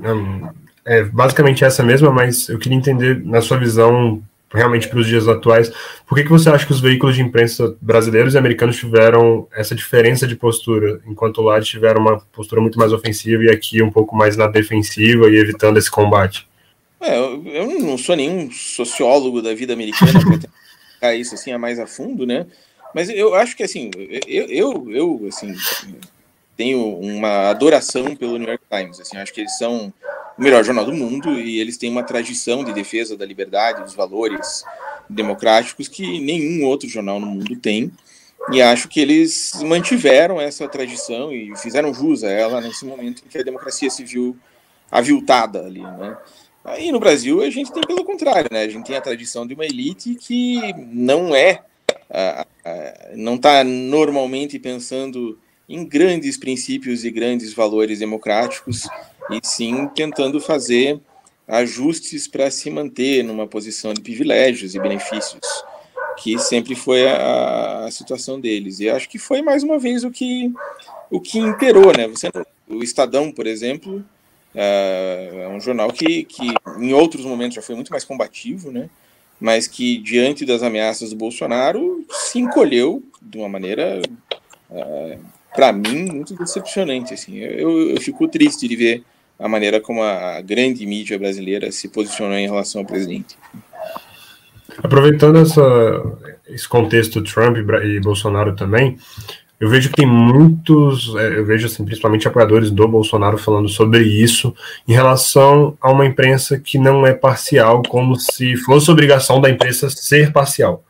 [0.85, 5.29] é basicamente essa mesma, mas eu queria entender na sua visão realmente para os dias
[5.29, 5.73] atuais,
[6.07, 9.75] por que, que você acha que os veículos de imprensa brasileiros e americanos tiveram essa
[9.75, 14.17] diferença de postura, enquanto lá tiveram uma postura muito mais ofensiva e aqui um pouco
[14.17, 16.49] mais na defensiva e evitando esse combate?
[17.01, 20.21] É, eu, não sou nenhum sociólogo da vida americana
[21.01, 22.47] para isso assim a mais a fundo, né?
[22.95, 23.91] Mas eu acho que assim,
[24.27, 25.55] eu, eu, eu assim
[26.57, 29.01] tenho uma adoração pelo New York Times.
[29.01, 29.91] Assim, acho que eles são
[30.41, 33.95] o melhor jornal do mundo e eles têm uma tradição de defesa da liberdade, dos
[33.95, 34.65] valores
[35.07, 37.93] democráticos que nenhum outro jornal no mundo tem.
[38.51, 43.29] E acho que eles mantiveram essa tradição e fizeram jus a ela nesse momento em
[43.29, 44.35] que a democracia se viu
[44.91, 46.17] aviltada ali, né?
[46.65, 48.63] Aí no Brasil a gente tem pelo contrário, né?
[48.63, 51.63] A gente tem a tradição de uma elite que não é,
[53.15, 58.89] não está normalmente pensando em grandes princípios e grandes valores democráticos,
[59.31, 61.01] e sim tentando fazer
[61.47, 65.41] ajustes para se manter numa posição de privilégios e benefícios,
[66.17, 68.79] que sempre foi a, a situação deles.
[68.81, 70.53] E acho que foi mais uma vez o que
[71.11, 72.07] o que imperou, né?
[72.07, 72.31] Você,
[72.69, 74.05] o Estadão, por exemplo,
[74.55, 78.89] é, é um jornal que, que em outros momentos já foi muito mais combativo, né?
[79.41, 84.03] mas que diante das ameaças do Bolsonaro se encolheu de uma maneira,
[84.71, 85.19] é,
[85.55, 87.15] para mim, muito decepcionante.
[87.15, 87.37] Assim.
[87.39, 89.03] Eu, eu fico triste de ver
[89.39, 93.37] a maneira como a grande mídia brasileira se posicionou em relação ao presidente.
[94.83, 95.63] Aproveitando essa,
[96.49, 98.99] esse contexto Trump e Bolsonaro também,
[99.59, 104.03] eu vejo que tem muitos, é, eu vejo assim, principalmente apoiadores do Bolsonaro falando sobre
[104.03, 104.55] isso
[104.89, 109.91] em relação a uma imprensa que não é parcial, como se fosse obrigação da imprensa
[109.91, 110.83] ser parcial.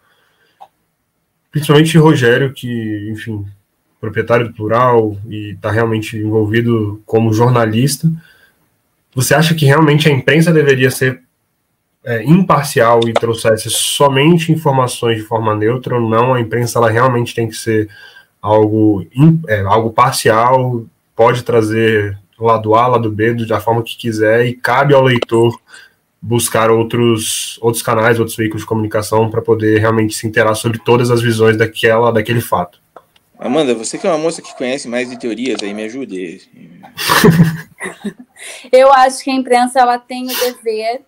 [1.51, 3.45] Principalmente Rogério, que, enfim,
[4.01, 8.11] proprietário do Plural e está realmente envolvido como jornalista.
[9.15, 11.21] Você acha que realmente a imprensa deveria ser
[12.05, 16.33] é, imparcial e trouxesse somente informações de forma neutra ou não?
[16.33, 17.89] A imprensa ela realmente tem que ser
[18.41, 19.05] algo,
[19.49, 20.85] é, algo parcial,
[21.15, 25.55] pode trazer lado A, lado B, da forma que quiser, e cabe ao leitor
[26.23, 31.11] buscar outros, outros canais, outros veículos de comunicação para poder realmente se interar sobre todas
[31.11, 32.79] as visões daquela, daquele fato.
[33.43, 36.47] Amanda, você que é uma moça que conhece mais de teorias, aí me ajude.
[38.71, 41.01] Eu acho que a imprensa ela tem o dever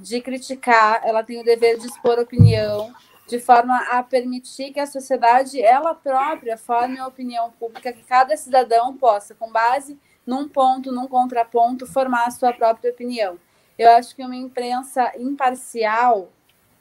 [0.00, 2.90] de criticar, ela tem o dever de expor opinião,
[3.28, 8.34] de forma a permitir que a sociedade ela própria forme a opinião pública, que cada
[8.38, 13.38] cidadão possa, com base num ponto, num contraponto, formar a sua própria opinião.
[13.78, 16.32] Eu acho que uma imprensa imparcial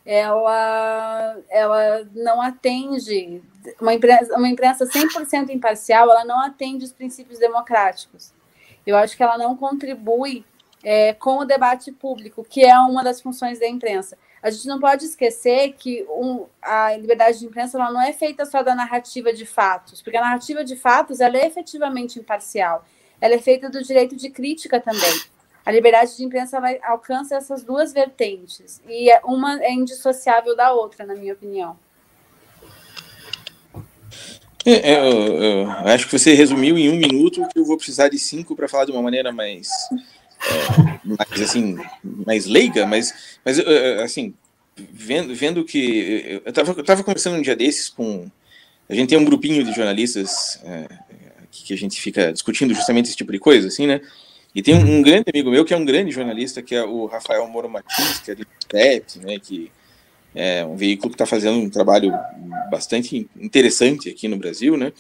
[0.06, 3.42] ela, ela não atende,
[3.82, 8.32] uma imprensa, uma imprensa 100% imparcial, ela não atende os princípios democráticos.
[8.86, 10.46] Eu acho que ela não contribui
[10.84, 14.16] é, com o debate público, que é uma das funções da imprensa.
[14.44, 18.46] A gente não pode esquecer que um, a liberdade de imprensa ela não é feita
[18.46, 22.86] só da narrativa de fatos, porque a narrativa de fatos ela é efetivamente imparcial.
[23.20, 25.35] Ela é feita do direito de crítica também
[25.66, 30.72] a liberdade de imprensa vai, alcança essas duas vertentes e é, uma é indissociável da
[30.72, 31.78] outra, na minha opinião.
[34.64, 38.10] É, é, eu, eu, acho que você resumiu em um minuto que eu vou precisar
[38.10, 43.60] de cinco para falar de uma maneira mais, é, mais assim, mais leiga, mas, mas
[44.04, 44.34] assim,
[44.76, 48.30] vendo, vendo que eu estava eu tava conversando um dia desses com
[48.88, 50.88] a gente tem um grupinho de jornalistas é,
[51.52, 54.02] que a gente fica discutindo justamente esse tipo de coisa, assim, né?
[54.56, 57.06] E tem um, um, grande amigo meu que é um grande jornalista, que é o
[57.08, 59.70] Rafael Moro Martins, que é do TEP, né, que
[60.34, 62.14] é um veículo que está fazendo um trabalho
[62.72, 64.94] bastante interessante aqui no Brasil, né?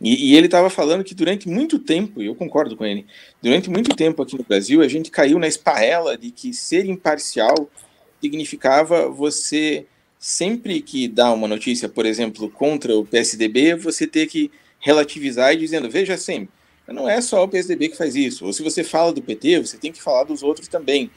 [0.00, 3.06] E, e ele estava falando que durante muito tempo, e eu concordo com ele,
[3.42, 7.70] durante muito tempo aqui no Brasil, a gente caiu na esparrela de que ser imparcial
[8.20, 9.86] significava você,
[10.18, 15.58] sempre que dá uma notícia, por exemplo, contra o PSDB, você ter que relativizar e
[15.58, 16.50] dizendo, veja sempre,
[16.92, 18.44] não é só o PSDB que faz isso.
[18.44, 21.10] Ou se você fala do PT, você tem que falar dos outros também.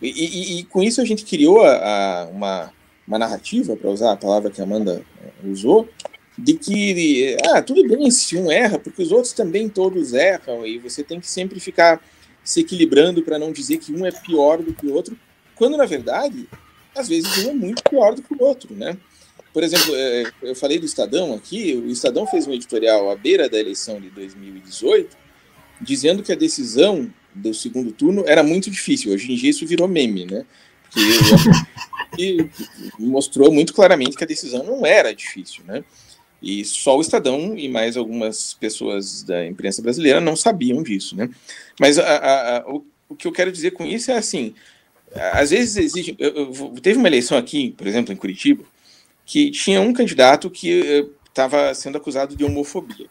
[0.00, 2.72] E, e, e com isso a gente criou a, a, uma,
[3.06, 5.88] uma narrativa, para usar a palavra que a Amanda eh, usou,
[6.36, 10.78] de que, ah, tudo bem se um erra, porque os outros também todos erram, e
[10.78, 12.02] você tem que sempre ficar
[12.42, 15.16] se equilibrando para não dizer que um é pior do que o outro,
[15.54, 16.48] quando na verdade,
[16.94, 18.96] às vezes um é muito pior do que o outro, né?
[19.54, 23.48] Por exemplo, é, eu falei do Estadão aqui, o Estadão fez um editorial à beira
[23.48, 25.16] da eleição de 2018,
[25.80, 29.12] dizendo que a decisão do segundo turno era muito difícil.
[29.12, 30.44] Hoje em dia isso virou meme, né?
[30.90, 32.50] Porque
[32.98, 35.84] mostrou muito claramente que a decisão não era difícil, né?
[36.42, 41.30] E só o Estadão e mais algumas pessoas da imprensa brasileira não sabiam disso, né?
[41.78, 44.52] Mas a, a, a, o, o, que eu quero dizer com isso é assim:
[45.14, 46.16] às vezes existe.
[46.18, 48.64] Eu, eu, teve uma eleição aqui, por exemplo, em Curitiba,
[49.24, 53.08] que tinha um candidato que estava eh, sendo acusado de homofobia.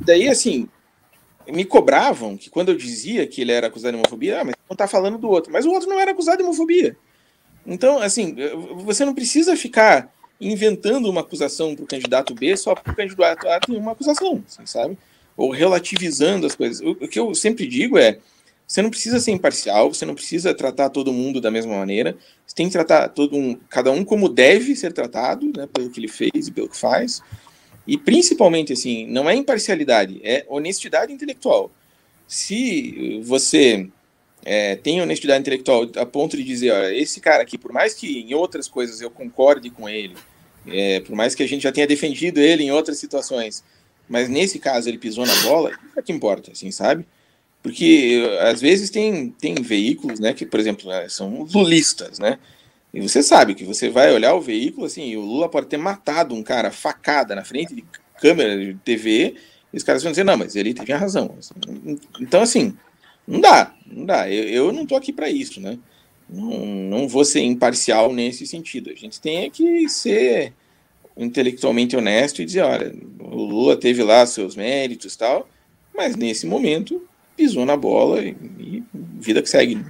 [0.00, 0.68] Daí, assim,
[1.46, 4.74] me cobravam que quando eu dizia que ele era acusado de homofobia, ah, mas não
[4.74, 5.52] está falando do outro.
[5.52, 6.96] Mas o outro não era acusado de homofobia.
[7.66, 12.74] Então, assim, eh, você não precisa ficar inventando uma acusação para o candidato B só
[12.74, 14.98] porque o candidato A tem uma acusação, assim, sabe?
[15.36, 16.80] Ou relativizando as coisas.
[16.80, 18.18] O, o que eu sempre digo é,
[18.66, 22.16] você não precisa ser imparcial, você não precisa tratar todo mundo da mesma maneira.
[22.44, 26.00] Você tem que tratar todo um, cada um como deve ser tratado, né, pelo que
[26.00, 27.22] ele fez e pelo que faz.
[27.86, 31.70] E principalmente assim, não é imparcialidade, é honestidade intelectual.
[32.26, 33.88] Se você
[34.44, 38.20] é, tem honestidade intelectual a ponto de dizer, olha, esse cara aqui, por mais que
[38.20, 40.16] em outras coisas eu concorde com ele,
[40.66, 43.62] é, por mais que a gente já tenha defendido ele em outras situações,
[44.08, 47.06] mas nesse caso ele pisou na bola, é que importa, assim, sabe?
[47.66, 52.38] Porque às vezes tem, tem veículos, né, que, por exemplo, né, são lulistas, né?
[52.94, 56.32] E você sabe que você vai olhar o veículo, assim, o Lula pode ter matado
[56.32, 57.84] um cara facada na frente de
[58.20, 59.34] câmera de TV,
[59.72, 61.36] e os caras vão dizer, não, mas ele teve razão.
[62.20, 62.72] Então, assim,
[63.26, 64.30] não dá, não dá.
[64.30, 65.76] Eu, eu não tô aqui para isso, né?
[66.30, 68.90] Não, não vou ser imparcial nesse sentido.
[68.90, 70.52] A gente tem que ser
[71.16, 75.48] intelectualmente honesto e dizer, olha, o Lula teve lá seus méritos e tal,
[75.92, 77.02] mas nesse momento
[77.36, 78.84] pisou na bola e, e
[79.20, 79.84] vida que segue.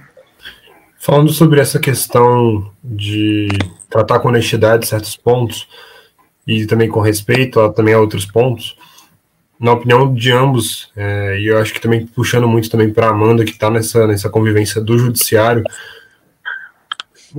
[0.99, 3.47] Falando sobre essa questão de
[3.89, 5.67] tratar com honestidade certos pontos
[6.45, 8.75] e também com respeito a, também a outros pontos,
[9.59, 13.43] na opinião de ambos, é, e eu acho que também puxando muito também para Amanda,
[13.43, 15.63] que está nessa, nessa convivência do judiciário,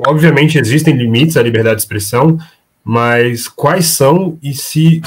[0.06, 2.38] obviamente existem limites à liberdade de expressão,
[2.84, 5.00] mas quais são e se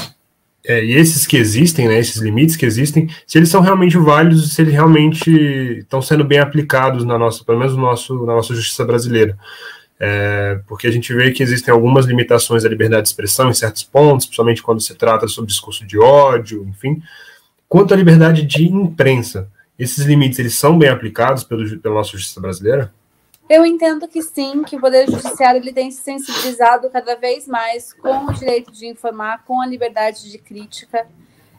[0.64, 4.54] é, e esses que existem, né, esses limites que existem, se eles são realmente válidos,
[4.54, 5.30] se eles realmente
[5.78, 9.36] estão sendo bem aplicados na nossa, pelo menos no nosso, na nossa justiça brasileira.
[9.98, 13.82] É, porque a gente vê que existem algumas limitações à liberdade de expressão em certos
[13.82, 17.02] pontos, principalmente quando se trata sobre discurso de ódio, enfim.
[17.68, 19.48] Quanto à liberdade de imprensa,
[19.78, 22.92] esses limites eles são bem aplicados pelo, pela nossa justiça brasileira?
[23.48, 27.92] Eu entendo que sim, que o Poder Judiciário ele tem se sensibilizado cada vez mais
[27.92, 31.06] com o direito de informar, com a liberdade de crítica.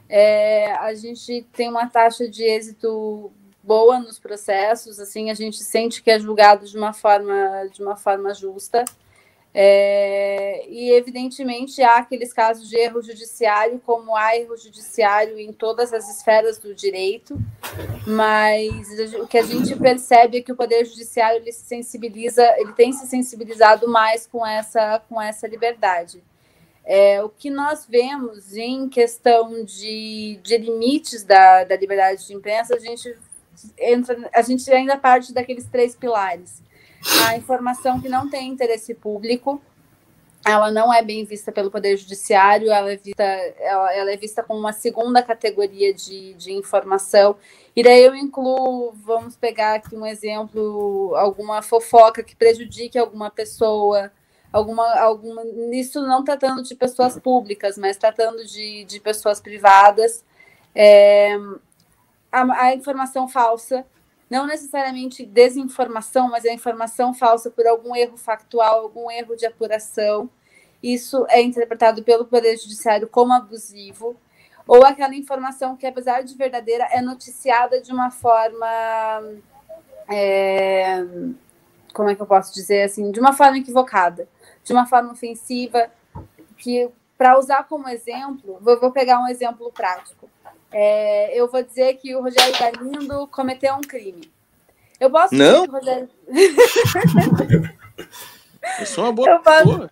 [0.10, 3.32] É, a gente tem uma taxa de êxito
[3.64, 7.96] boa nos processos, assim, a gente sente que é julgado de uma forma, de uma
[7.96, 8.84] forma justa.
[9.56, 15.94] É, e, evidentemente, há aqueles casos de erro judiciário, como há erro judiciário em todas
[15.94, 17.38] as esferas do direito,
[18.08, 18.88] mas
[19.20, 22.92] o que a gente percebe é que o Poder Judiciário ele se sensibiliza, ele tem
[22.92, 26.24] se sensibilizado mais com essa, com essa liberdade.
[26.84, 32.76] É, o que nós vemos em questão de, de limites da, da liberdade de imprensa,
[32.76, 33.16] a gente,
[33.78, 36.64] entra, a gente ainda parte daqueles três pilares
[37.28, 39.62] a informação que não tem interesse público,
[40.46, 44.44] ela não é bem vista pelo Poder Judiciário, ela é vista, ela, ela é vista
[44.44, 47.38] como uma segunda categoria de, de informação.
[47.76, 54.12] E daí eu incluo, vamos pegar aqui um exemplo, alguma fofoca que prejudique alguma pessoa,
[54.52, 60.26] alguma, alguma nisso não tratando de pessoas públicas, mas tratando de, de pessoas privadas.
[60.76, 61.38] É,
[62.30, 63.86] a, a informação falsa
[64.34, 70.28] não necessariamente desinformação, mas a informação falsa por algum erro factual, algum erro de apuração.
[70.82, 74.16] Isso é interpretado pelo Poder Judiciário como abusivo,
[74.68, 78.66] ou aquela informação que, apesar de verdadeira, é noticiada de uma forma.
[80.10, 81.06] É,
[81.94, 83.12] como é que eu posso dizer assim?
[83.12, 84.28] De uma forma equivocada,
[84.64, 85.92] de uma forma ofensiva,
[86.58, 90.28] que, para usar como exemplo, vou pegar um exemplo prático.
[90.74, 94.32] É, eu vou dizer que o Rogério Galindo cometeu um crime.
[95.00, 95.66] Eu posso Não?
[95.66, 96.10] Rogério...
[98.80, 99.90] eu sou uma boa eu posso...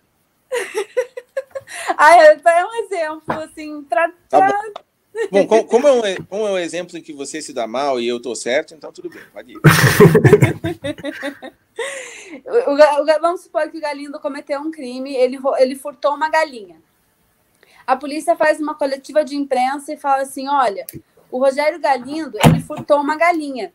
[1.96, 4.12] ah, é, é um exemplo, assim, para.
[4.28, 4.52] Tá
[5.30, 5.46] bom.
[5.46, 8.08] bom como, é um, como é um exemplo em que você se dá mal e
[8.08, 9.56] eu tô certo, então tudo bem, pode ir.
[12.44, 16.76] o, o, vamos supor que o Galindo cometeu um crime, ele, ele furtou uma galinha
[17.86, 20.86] a polícia faz uma coletiva de imprensa e fala assim: olha,
[21.30, 23.72] o Rogério Galindo ele furtou uma galinha.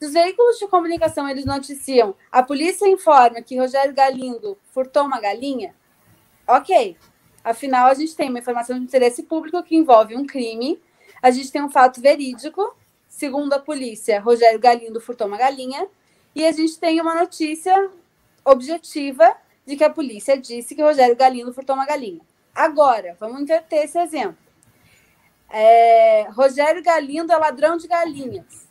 [0.00, 5.74] Os veículos de comunicação eles noticiam, a polícia informa que Rogério Galindo furtou uma galinha.
[6.46, 6.96] Ok.
[7.42, 10.80] Afinal, a gente tem uma informação de interesse público que envolve um crime.
[11.22, 12.76] A gente tem um fato verídico.
[13.08, 15.86] Segundo a polícia, Rogério Galindo furtou uma galinha.
[16.34, 17.88] E a gente tem uma notícia
[18.44, 19.34] objetiva
[19.64, 22.20] de que a polícia disse que Rogério Galindo furtou uma galinha.
[22.56, 24.38] Agora, vamos inverter esse exemplo.
[25.50, 28.66] É, Rogério Galindo é ladrão de galinhas.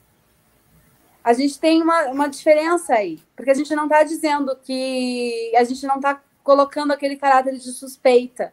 [1.24, 5.64] A gente tem uma, uma diferença aí, porque a gente não está dizendo que a
[5.64, 8.52] gente não está colocando aquele caráter de suspeita.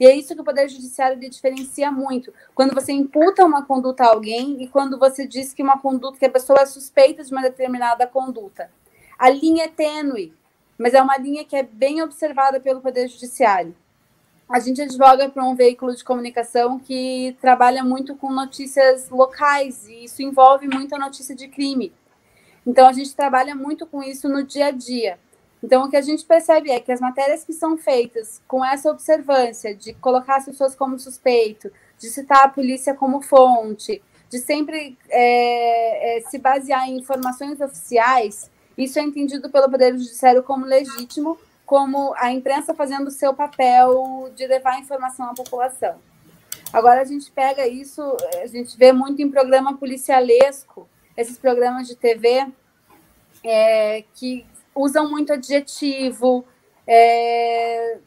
[0.00, 2.34] E é isso que o Poder Judiciário diferencia muito.
[2.52, 6.26] Quando você imputa uma conduta a alguém e quando você diz que uma conduta, que
[6.26, 8.68] a pessoa é suspeita de uma determinada conduta.
[9.16, 10.34] A linha é tênue,
[10.76, 13.76] mas é uma linha que é bem observada pelo Poder Judiciário
[14.48, 20.04] a gente advoga para um veículo de comunicação que trabalha muito com notícias locais e
[20.04, 21.92] isso envolve muita notícia de crime.
[22.66, 25.18] Então a gente trabalha muito com isso no dia a dia.
[25.62, 28.90] Então o que a gente percebe é que as matérias que são feitas com essa
[28.90, 34.98] observância de colocar as pessoas como suspeito, de citar a polícia como fonte, de sempre
[35.08, 41.38] é, é, se basear em informações oficiais, isso é entendido pelo Poder Judiciário como legítimo
[41.64, 45.96] como a imprensa fazendo o seu papel de levar informação à população.
[46.72, 48.00] Agora a gente pega isso,
[48.42, 52.46] a gente vê muito em programa policialesco, esses programas de TV
[53.44, 56.44] é, que usam muito adjetivo,
[56.86, 57.98] é,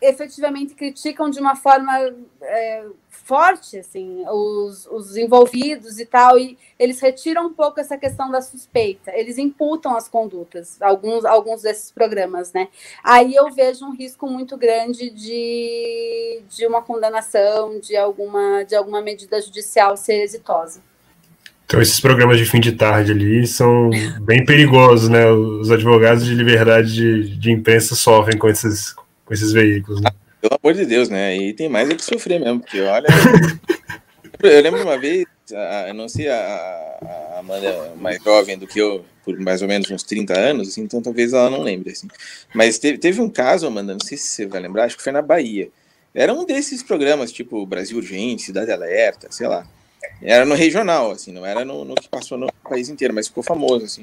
[0.00, 1.92] efetivamente criticam de uma forma
[2.40, 2.86] é,
[3.24, 8.42] forte assim os, os envolvidos e tal e eles retiram um pouco essa questão da
[8.42, 9.10] suspeita.
[9.14, 12.68] Eles imputam as condutas alguns alguns desses programas né?
[13.02, 19.00] Aí eu vejo um risco muito grande de, de uma condenação de alguma de alguma
[19.00, 20.82] medida judicial ser exitosa.
[21.64, 23.88] Então esses programas de fim de tarde ali são
[24.20, 25.30] bem perigosos né?
[25.30, 28.92] Os advogados de liberdade de, de imprensa sofrem com esses
[29.24, 30.10] com esses veículos né?
[30.44, 31.34] Pelo amor de Deus, né?
[31.34, 33.06] E tem mais é que sofrer mesmo, porque olha.
[34.42, 35.24] eu lembro uma vez,
[35.88, 39.90] eu não sei, a, a Amanda mais jovem do que eu, por mais ou menos
[39.90, 42.08] uns 30 anos, assim, então talvez ela não lembre, assim.
[42.54, 45.12] Mas teve, teve um caso, Amanda, não sei se você vai lembrar, acho que foi
[45.12, 45.70] na Bahia.
[46.14, 49.66] Era um desses programas, tipo Brasil Urgente, Cidade Alerta, sei lá.
[50.20, 53.42] Era no regional, assim, não era no, no que passou no país inteiro, mas ficou
[53.42, 54.02] famoso, assim.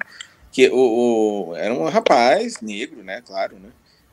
[0.51, 3.69] Que o, o, era um rapaz negro, né, claro, né?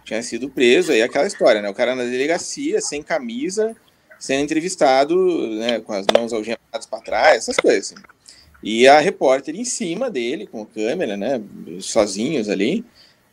[0.08, 1.68] Tinha sido preso, aí aquela história, né?
[1.68, 3.76] O cara na delegacia, sem camisa,
[4.18, 5.14] sendo entrevistado,
[5.56, 7.92] né, com as mãos algemadas para trás, essas coisas.
[7.92, 8.02] Assim.
[8.62, 11.40] E a repórter em cima dele, com a câmera, né?
[11.80, 12.84] Sozinhos ali,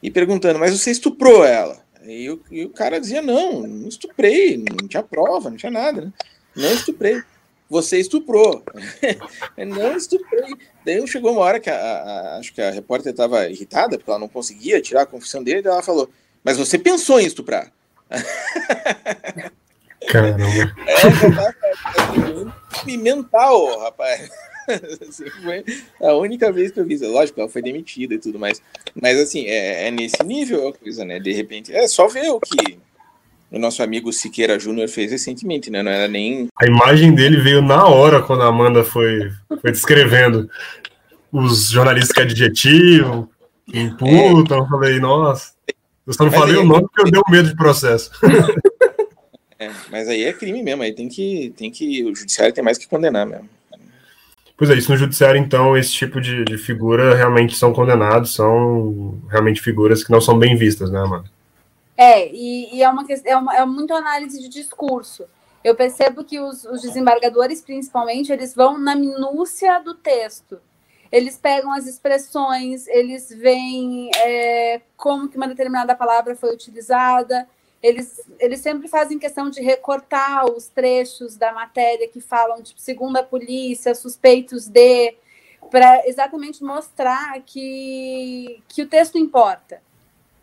[0.03, 1.83] e perguntando, mas você estuprou ela?
[2.05, 6.01] E o, e o cara dizia, não, não estuprei, não tinha prova, não tinha nada,
[6.01, 6.13] né?
[6.55, 7.23] Não estuprei.
[7.69, 8.63] Você estuprou.
[9.57, 10.53] não estuprei.
[10.85, 14.19] Daí chegou uma hora que a, a, acho que a repórter estava irritada, porque ela
[14.19, 16.07] não conseguia tirar a confissão dele, e ela falou,
[16.45, 17.71] mas você pensou em estuprar.
[20.07, 20.43] Caramba.
[22.85, 24.29] É, é, mental, rapaz.
[25.07, 25.63] Assim, foi
[26.01, 26.97] a única vez que eu vi.
[26.97, 28.61] Lógico, ela foi demitida e tudo mais.
[28.99, 31.19] Mas assim, é, é, nesse nível a coisa, né?
[31.19, 32.77] De repente, é só ver o que
[33.51, 35.81] o nosso amigo Siqueira Júnior fez recentemente, né?
[35.81, 36.47] Não era nem.
[36.55, 39.31] A imagem dele veio na hora quando a Amanda foi,
[39.61, 40.49] foi descrevendo
[41.31, 43.29] os jornalistas que adjetivam,
[43.71, 44.57] imputam.
[44.57, 44.61] É.
[44.61, 45.54] Eu falei, nossa.
[46.05, 48.11] Eu só não mas falei o nome porque eu dei um medo de processo.
[49.57, 52.03] É, mas aí é crime mesmo, aí tem que, tem que.
[52.03, 53.49] O judiciário tem mais que condenar mesmo.
[54.57, 59.17] Pois é, isso no judiciário, então, esse tipo de, de figura realmente são condenados, são
[59.29, 61.29] realmente figuras que não são bem vistas, né, Amanda?
[61.97, 65.23] É, e, e é, uma, é, uma, é muito análise de discurso.
[65.63, 70.59] Eu percebo que os, os desembargadores, principalmente, eles vão na minúcia do texto
[71.15, 77.47] eles pegam as expressões, eles veem é, como que uma determinada palavra foi utilizada,
[77.81, 83.15] eles, eles sempre fazem questão de recortar os trechos da matéria que falam, tipo, segundo
[83.15, 85.15] a polícia, suspeitos de,
[85.71, 89.81] para exatamente mostrar que, que o texto importa.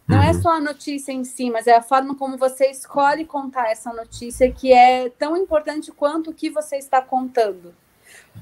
[0.09, 0.41] Não é uhum.
[0.41, 4.51] só a notícia em si, mas é a forma como você escolhe contar essa notícia
[4.51, 7.75] que é tão importante quanto o que você está contando.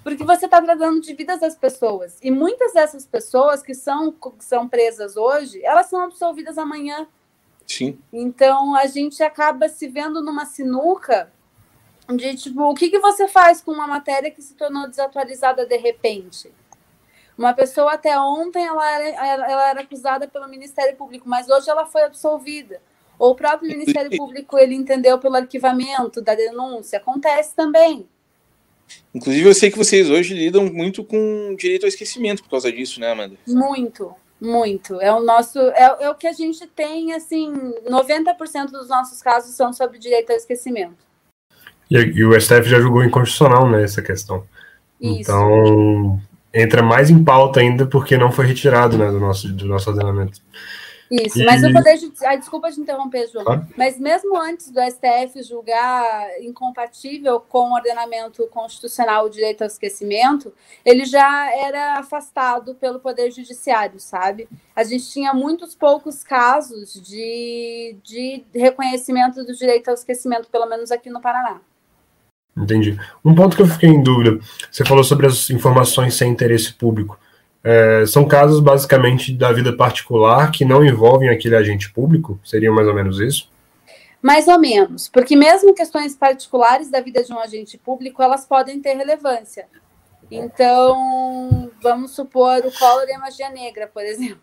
[0.03, 2.19] Porque você está tratando de vidas das pessoas.
[2.23, 7.07] E muitas dessas pessoas que são, que são presas hoje, elas são absolvidas amanhã.
[7.67, 7.99] Sim.
[8.13, 11.31] Então a gente acaba se vendo numa sinuca
[12.09, 15.77] de tipo, o que, que você faz com uma matéria que se tornou desatualizada de
[15.77, 16.53] repente?
[17.39, 21.87] Uma pessoa até ontem ela era, ela era acusada pelo Ministério Público, mas hoje ela
[21.87, 22.83] foi absolvida.
[23.19, 26.99] Ou o próprio Ministério Público ele entendeu pelo arquivamento da denúncia.
[26.99, 28.09] Acontece também.
[29.15, 33.01] Inclusive, eu sei que vocês hoje lidam muito com direito ao esquecimento por causa disso,
[33.01, 33.37] né, Amanda?
[33.47, 35.01] Muito, muito.
[35.01, 35.59] É o nosso.
[35.59, 37.53] É, é o que a gente tem, assim,
[37.89, 41.05] 90% dos nossos casos são sobre direito ao esquecimento.
[41.91, 44.45] E, e o STF já julgou inconstitucional, né, essa questão.
[45.01, 45.23] Isso.
[45.23, 46.21] Então,
[46.53, 50.41] entra mais em pauta ainda porque não foi retirado né, do, nosso, do nosso ordenamento.
[51.11, 51.45] Isso, e...
[51.45, 52.39] mas o Poder Judiciário.
[52.39, 53.45] Desculpa de interromper, João.
[53.45, 53.67] Claro.
[53.77, 60.53] Mas mesmo antes do STF julgar incompatível com o ordenamento constitucional o direito ao esquecimento,
[60.85, 64.49] ele já era afastado pelo Poder Judiciário, sabe?
[64.75, 70.93] A gente tinha muitos poucos casos de, de reconhecimento do direito ao esquecimento, pelo menos
[70.93, 71.61] aqui no Paraná.
[72.57, 72.99] Entendi.
[73.25, 74.39] Um ponto que eu fiquei em dúvida:
[74.71, 77.19] você falou sobre as informações sem interesse público.
[77.63, 82.39] É, são casos basicamente da vida particular que não envolvem aquele agente público?
[82.45, 83.51] Seria mais ou menos isso?
[84.23, 88.81] Mais ou menos, porque mesmo questões particulares da vida de um agente público, elas podem
[88.81, 89.67] ter relevância.
[90.31, 94.41] Então, vamos supor o Collor e a magia negra, por exemplo.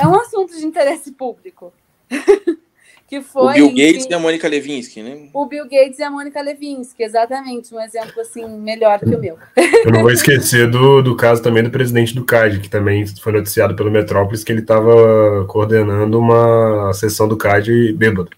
[0.00, 1.72] É um assunto de interesse público.
[3.10, 3.50] que foi.
[3.50, 5.28] O Bill Gates enfim, e a Mônica Levinsky, né?
[5.34, 9.36] O Bill Gates e a Mônica Levinsky, exatamente, um exemplo assim melhor que o meu.
[9.84, 13.32] Eu não vou esquecer do, do caso também do presidente do CAD, que também foi
[13.32, 18.30] noticiado pelo Metrópolis que ele estava coordenando uma sessão do CAD bêbado.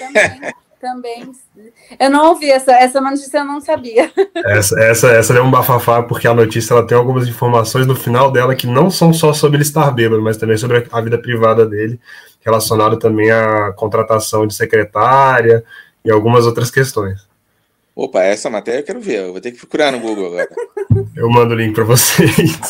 [0.00, 0.52] Também,
[0.86, 1.32] também.
[1.98, 4.10] Eu não ouvi essa, essa notícia, eu não sabia.
[4.44, 8.30] Essa, essa, essa é um bafafá, porque a notícia ela tem algumas informações no final
[8.30, 11.66] dela que não são só sobre ele estar bêbado, mas também sobre a vida privada
[11.66, 11.98] dele
[12.40, 15.64] relacionado também à contratação de secretária
[16.04, 17.26] e algumas outras questões.
[17.94, 20.50] Opa, essa matéria eu quero ver, eu vou ter que procurar no Google agora.
[21.16, 22.60] Eu mando o link para vocês.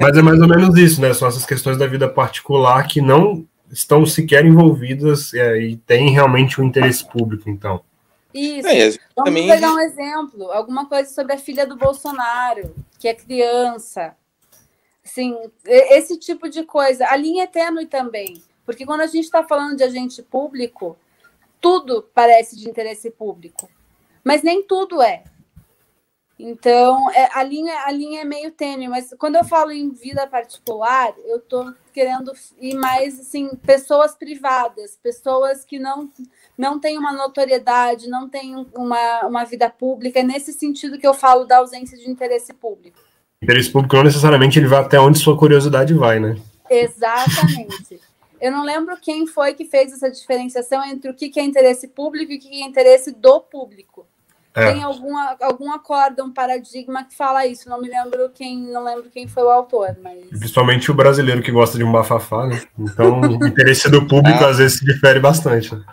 [0.00, 1.12] Mas é mais ou menos isso, né?
[1.12, 6.60] São essas questões da vida particular que não estão sequer envolvidas é, e têm realmente
[6.60, 7.82] um interesse público, então.
[8.32, 8.68] Isso.
[8.68, 14.14] É, Vamos pegar um exemplo, alguma coisa sobre a filha do Bolsonaro, que é criança.
[15.04, 17.06] Assim, esse tipo de coisa.
[17.08, 18.40] A linha é tênue também.
[18.64, 20.96] Porque quando a gente está falando de agente público,
[21.60, 23.68] tudo parece de interesse público,
[24.22, 25.24] mas nem tudo é.
[26.42, 30.26] Então, é, a, linha, a linha é meio tênue, mas quando eu falo em vida
[30.26, 36.08] particular, eu estou querendo ir mais assim, pessoas privadas, pessoas que não,
[36.56, 41.12] não têm uma notoriedade, não têm uma, uma vida pública, é nesse sentido que eu
[41.12, 42.98] falo da ausência de interesse público.
[43.42, 46.36] Interesse público não necessariamente ele vai até onde sua curiosidade vai, né?
[46.70, 48.00] Exatamente.
[48.40, 52.32] Eu não lembro quem foi que fez essa diferenciação entre o que é interesse público
[52.32, 54.06] e o que é interesse do público.
[54.54, 54.72] É.
[54.72, 57.68] tem alguma, algum acordo, um paradigma que fala isso.
[57.68, 60.26] Não me lembro quem, não lembro quem foi o autor, mas.
[60.26, 62.60] Principalmente o brasileiro que gosta de um bafafá, né?
[62.78, 64.50] Então o interesse do público ah.
[64.50, 65.74] às vezes se difere bastante.
[65.74, 65.84] Né?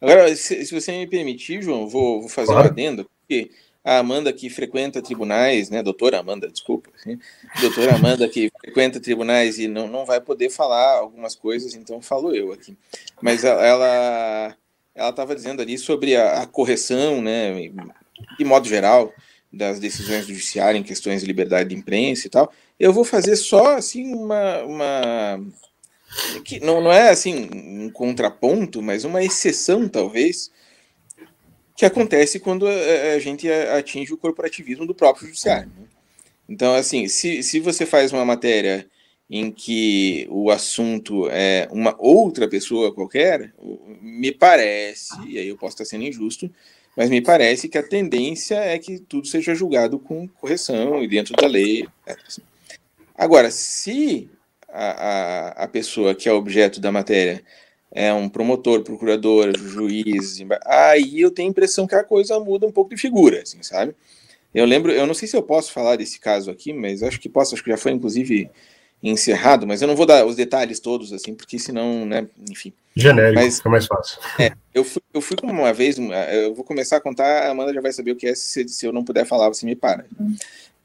[0.00, 2.68] Agora, se, se, você me permitir, João, vou, vou fazer claro.
[2.68, 3.50] uma adenda, porque
[3.84, 7.18] a Amanda que frequenta tribunais, né, doutora Amanda, desculpa, assim,
[7.60, 12.34] doutora Amanda que frequenta tribunais e não, não vai poder falar algumas coisas, então falo
[12.34, 12.76] eu aqui.
[13.20, 14.56] Mas ela
[14.94, 17.52] ela estava dizendo ali sobre a, a, correção, né,
[18.38, 19.12] de modo geral,
[19.52, 22.52] das decisões do judiciário em questões de liberdade de imprensa e tal.
[22.78, 25.46] Eu vou fazer só assim uma, uma
[26.44, 30.50] que não, não é assim um contraponto, mas uma exceção talvez
[31.76, 35.70] que acontece quando a, a gente atinge o corporativismo do próprio judiciário.
[35.76, 35.86] Né?
[36.48, 38.88] Então, assim, se, se você faz uma matéria
[39.28, 43.52] em que o assunto é uma outra pessoa qualquer,
[44.00, 46.50] me parece, e aí eu posso estar sendo injusto,
[46.96, 51.34] mas me parece que a tendência é que tudo seja julgado com correção e dentro
[51.34, 51.86] da lei.
[53.16, 54.30] Agora, se
[54.68, 57.42] a, a, a pessoa que é objeto da matéria
[57.90, 62.72] é um promotor, procurador, juiz, aí eu tenho a impressão que a coisa muda um
[62.72, 63.94] pouco de figura, assim, sabe?
[64.52, 67.28] Eu lembro, eu não sei se eu posso falar desse caso aqui, mas acho que
[67.28, 68.50] posso, acho que já foi inclusive
[69.02, 72.72] encerrado, mas eu não vou dar os detalhes todos, assim, porque senão, né, enfim.
[72.96, 74.18] Genérico, mas, fica mais fácil.
[74.38, 77.74] É, eu fui, eu fui como uma vez, eu vou começar a contar, a Amanda
[77.74, 80.06] já vai saber o que é, se, se eu não puder falar, você me para.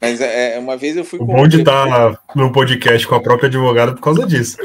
[0.00, 1.18] Mas é, uma vez eu fui...
[1.18, 4.56] O bom de estar no podcast com a própria advogada por causa disso.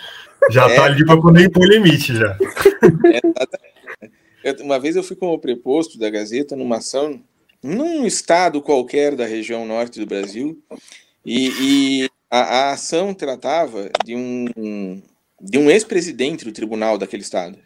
[0.49, 2.37] Já é, tá ali para poder impor limite já.
[4.43, 7.19] É, uma vez eu fui como preposto da Gazeta numa ação
[7.63, 10.61] num estado qualquer da região norte do Brasil
[11.25, 15.01] e, e a, a, ação tratava de um,
[15.39, 17.57] de um ex-presidente do tribunal daquele estado.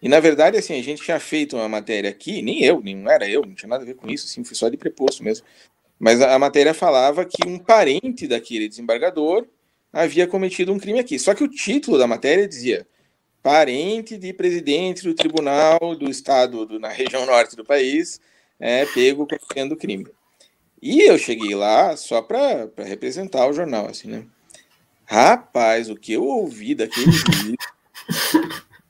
[0.00, 3.10] E na verdade, assim, a gente tinha feito uma matéria aqui, nem eu, nem não
[3.10, 5.44] era eu, não tinha nada a ver com isso, assim, fui só de preposto mesmo.
[5.98, 9.46] Mas a, a matéria falava que um parente daquele desembargador
[9.92, 11.18] havia cometido um crime aqui.
[11.18, 12.86] Só que o título da matéria dizia
[13.42, 18.20] parente de presidente do tribunal do estado do, na região norte do país
[18.60, 20.06] é pego cometendo crime.
[20.80, 24.24] E eu cheguei lá só para representar o jornal, assim, né?
[25.04, 27.06] Rapaz, o que eu ouvi daquele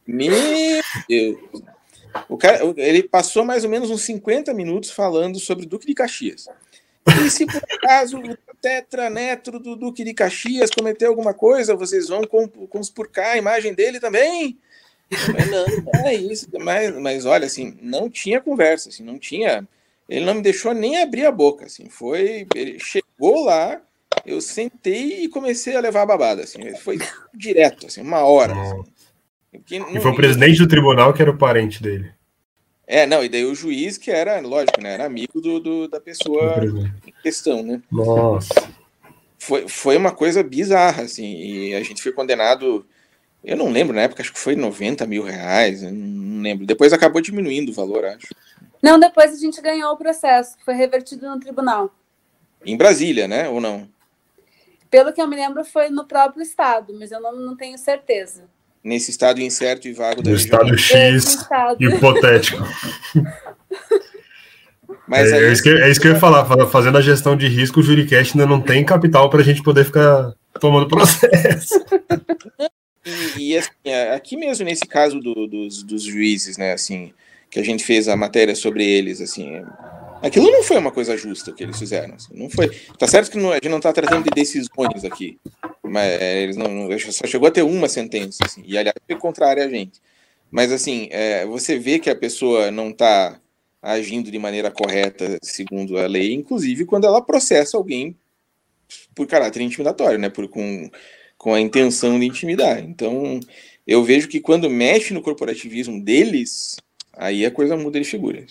[0.06, 0.32] Meu
[1.08, 1.38] Deus.
[2.28, 5.94] O cara, ele passou mais ou menos uns 50 minutos falando sobre o Duque de
[5.94, 6.46] Caxias.
[7.24, 12.22] E se por acaso o tetranetro do Duque de Caxias cometeu alguma coisa, vocês vão
[12.68, 14.58] conspurcar a imagem dele também?
[15.10, 16.48] Mas não, não é isso.
[16.58, 19.66] Mas, mas olha, assim, não tinha conversa, assim, não tinha.
[20.08, 21.88] Ele não me deixou nem abrir a boca, assim.
[21.90, 22.46] Foi.
[22.54, 23.80] Ele chegou lá,
[24.24, 26.74] eu sentei e comecei a levar a babada, assim.
[26.76, 26.98] Foi
[27.34, 28.54] direto, assim, uma hora.
[28.54, 28.82] Assim.
[29.94, 32.10] e foi o presidente do tribunal que era o parente dele.
[32.90, 34.94] É, não, e daí o juiz, que era, lógico, né?
[34.94, 36.54] Era amigo do, do da pessoa
[37.06, 37.82] em questão, né?
[37.92, 38.48] Nossa.
[39.38, 42.86] Foi, foi uma coisa bizarra, assim, e a gente foi condenado.
[43.42, 46.66] Eu não lembro, na época, acho que foi 90 mil reais, não lembro.
[46.66, 48.34] Depois acabou diminuindo o valor, acho.
[48.82, 51.94] Não, depois a gente ganhou o processo, foi revertido no tribunal.
[52.64, 53.48] Em Brasília, né?
[53.48, 53.88] Ou não?
[54.90, 58.48] Pelo que eu me lembro, foi no próprio estado, mas eu não, não tenho certeza
[58.82, 61.82] nesse estado incerto e vago da no estado X estado.
[61.82, 62.64] hipotético.
[65.06, 67.48] Mas é, é, isso que, é isso que eu ia falar, fazendo a gestão de
[67.48, 71.74] risco, o Juricast ainda não tem capital para a gente poder ficar tomando processo.
[73.08, 77.12] E, e assim, é, aqui mesmo nesse caso do, dos, dos juízes, né, assim,
[77.50, 79.62] que a gente fez a matéria sobre eles, assim,
[80.22, 82.14] Aquilo não foi uma coisa justa que eles fizeram.
[82.14, 82.68] Assim, não foi.
[82.98, 85.38] Tá certo que não, a gente não está tratando de decisões aqui,
[85.82, 89.16] mas é, eles não, não só chegou a ter uma sentença, assim, e aliás foi
[89.16, 90.00] contrária a gente.
[90.50, 93.40] Mas assim, é, você vê que a pessoa não está
[93.80, 98.16] agindo de maneira correta segundo a lei, inclusive quando ela processa alguém
[99.14, 100.28] por caráter intimidatório, né?
[100.28, 100.90] Por, com,
[101.38, 102.80] com a intenção de intimidar.
[102.80, 103.38] Então,
[103.86, 106.76] eu vejo que quando mexe no corporativismo deles,
[107.16, 108.44] aí a coisa muda de figura.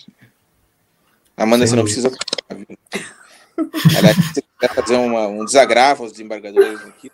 [1.36, 1.70] Amanda, Sim.
[1.70, 2.10] você não precisa.
[3.96, 7.12] Aliás, você quer fazer uma, um desagravo aos desembargadores aqui.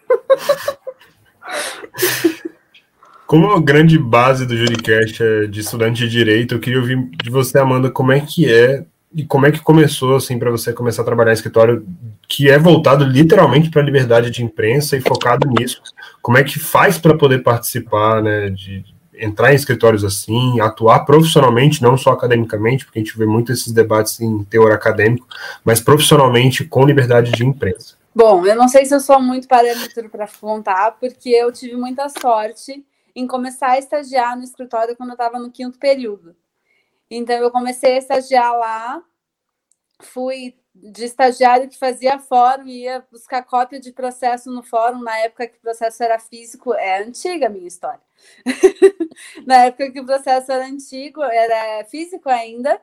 [3.27, 7.31] Como a grande base do Juricast é de estudante de direito, eu queria ouvir de
[7.31, 11.03] você, Amanda, como é que é e como é que começou assim para você começar
[11.03, 11.87] a trabalhar em escritório
[12.29, 15.81] que é voltado literalmente para a liberdade de imprensa e focado nisso.
[16.21, 18.85] Como é que faz para poder participar, né, de,
[19.17, 23.73] entrar em escritórios assim, atuar profissionalmente, não só academicamente, porque a gente vê muito esses
[23.73, 25.27] debates em teor acadêmico,
[25.65, 27.97] mas profissionalmente com liberdade de imprensa?
[28.15, 32.09] Bom, eu não sei se eu sou muito parâmetro para contar, porque eu tive muita
[32.09, 32.85] sorte
[33.15, 36.35] em começar a estagiar no escritório quando eu estava no quinto período.
[37.17, 39.05] Então, eu comecei a estagiar lá
[40.03, 45.17] fui de estagiário que fazia fórum e ia buscar cópia de processo no fórum na
[45.19, 46.75] época que o processo era físico.
[46.75, 48.01] É antiga a minha história.
[49.47, 52.81] na época que o processo era antigo, era físico ainda.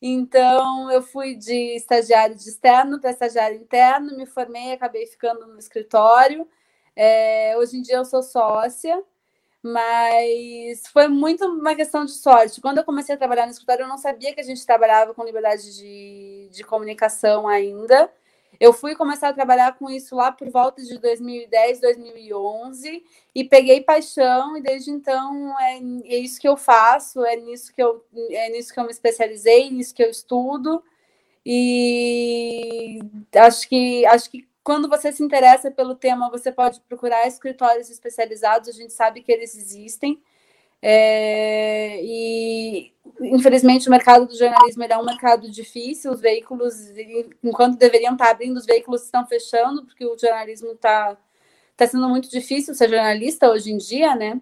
[0.00, 5.58] Então, eu fui de estagiário de externo para estagiário interno, me formei, acabei ficando no
[5.58, 6.48] escritório.
[6.94, 9.02] É, hoje em dia eu sou sócia
[9.64, 12.60] mas foi muito uma questão de sorte.
[12.60, 15.24] Quando eu comecei a trabalhar no escritório, eu não sabia que a gente trabalhava com
[15.24, 18.12] liberdade de, de comunicação ainda.
[18.60, 23.02] Eu fui começar a trabalhar com isso lá por volta de 2010, 2011
[23.34, 25.76] e peguei paixão e desde então é,
[26.14, 29.70] é, isso que eu faço, é nisso que eu é nisso que eu me especializei,
[29.70, 30.84] nisso que eu estudo
[31.44, 33.00] e
[33.34, 38.70] acho que acho que quando você se interessa pelo tema, você pode procurar escritórios especializados,
[38.70, 40.20] a gente sabe que eles existem.
[40.80, 46.74] É, e infelizmente o mercado do jornalismo é um mercado difícil, os veículos,
[47.42, 51.16] enquanto deveriam estar abrindo, os veículos estão fechando, porque o jornalismo está
[51.76, 54.40] tá sendo muito difícil ser jornalista hoje em dia, né?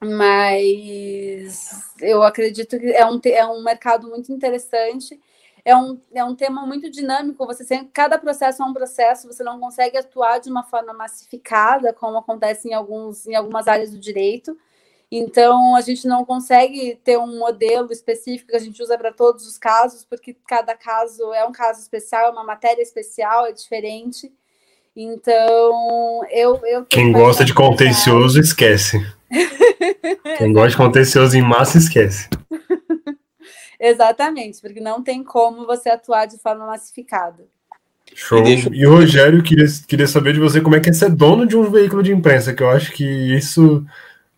[0.00, 5.20] Mas eu acredito que é um, é um mercado muito interessante
[5.64, 7.46] é um, é um tema muito dinâmico.
[7.46, 11.92] Você sempre, cada processo é um processo, você não consegue atuar de uma forma massificada,
[11.92, 14.56] como acontece em, alguns, em algumas áreas do direito.
[15.12, 19.44] Então, a gente não consegue ter um modelo específico que a gente usa para todos
[19.46, 24.32] os casos, porque cada caso é um caso especial, é uma matéria especial, é diferente.
[24.94, 26.60] Então, eu.
[26.64, 28.98] eu Quem gosta de contencioso, esquece.
[30.38, 32.28] Quem gosta de contencioso em massa, esquece.
[33.80, 37.42] Exatamente, porque não tem como você atuar de forma massificada.
[38.14, 38.44] Show.
[38.46, 41.56] E, o Rogério, queria, queria saber de você como é que é ser dono de
[41.56, 43.84] um veículo de imprensa, que eu acho que isso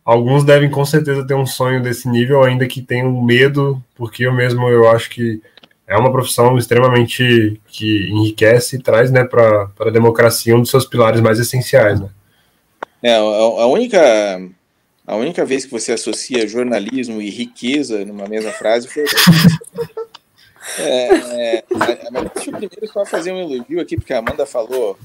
[0.04, 4.32] alguns devem com certeza ter um sonho desse nível, ainda que tenham medo, porque eu
[4.32, 5.42] mesmo eu acho que
[5.86, 10.86] é uma profissão extremamente que enriquece e traz né, para a democracia um dos seus
[10.86, 12.00] pilares mais essenciais.
[12.00, 12.08] Né?
[13.02, 14.00] É, a única
[15.06, 19.04] a única vez que você associa jornalismo e riqueza numa mesma frase foi.
[20.78, 21.64] É, é,
[22.12, 24.96] mas deixa eu primeiro só fazer um elogio aqui, porque a Amanda falou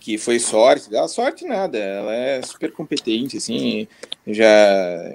[0.00, 0.94] que foi sorte.
[0.94, 3.86] Ela sorte nada, ela é super competente, assim,
[4.26, 4.46] já,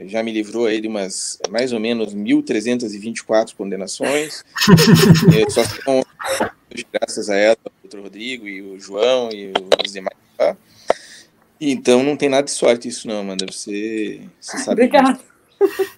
[0.06, 4.46] já me livrou aí de umas mais ou menos 1.324 condenações.
[5.50, 6.06] só são
[6.94, 9.52] graças a ela, o doutor Rodrigo e o João e
[9.84, 10.16] os demais.
[10.38, 10.56] Tá?
[11.60, 13.46] Então não tem nada de sorte isso não, Amanda.
[13.46, 14.84] Você, você sabe.
[14.84, 15.20] Obrigada.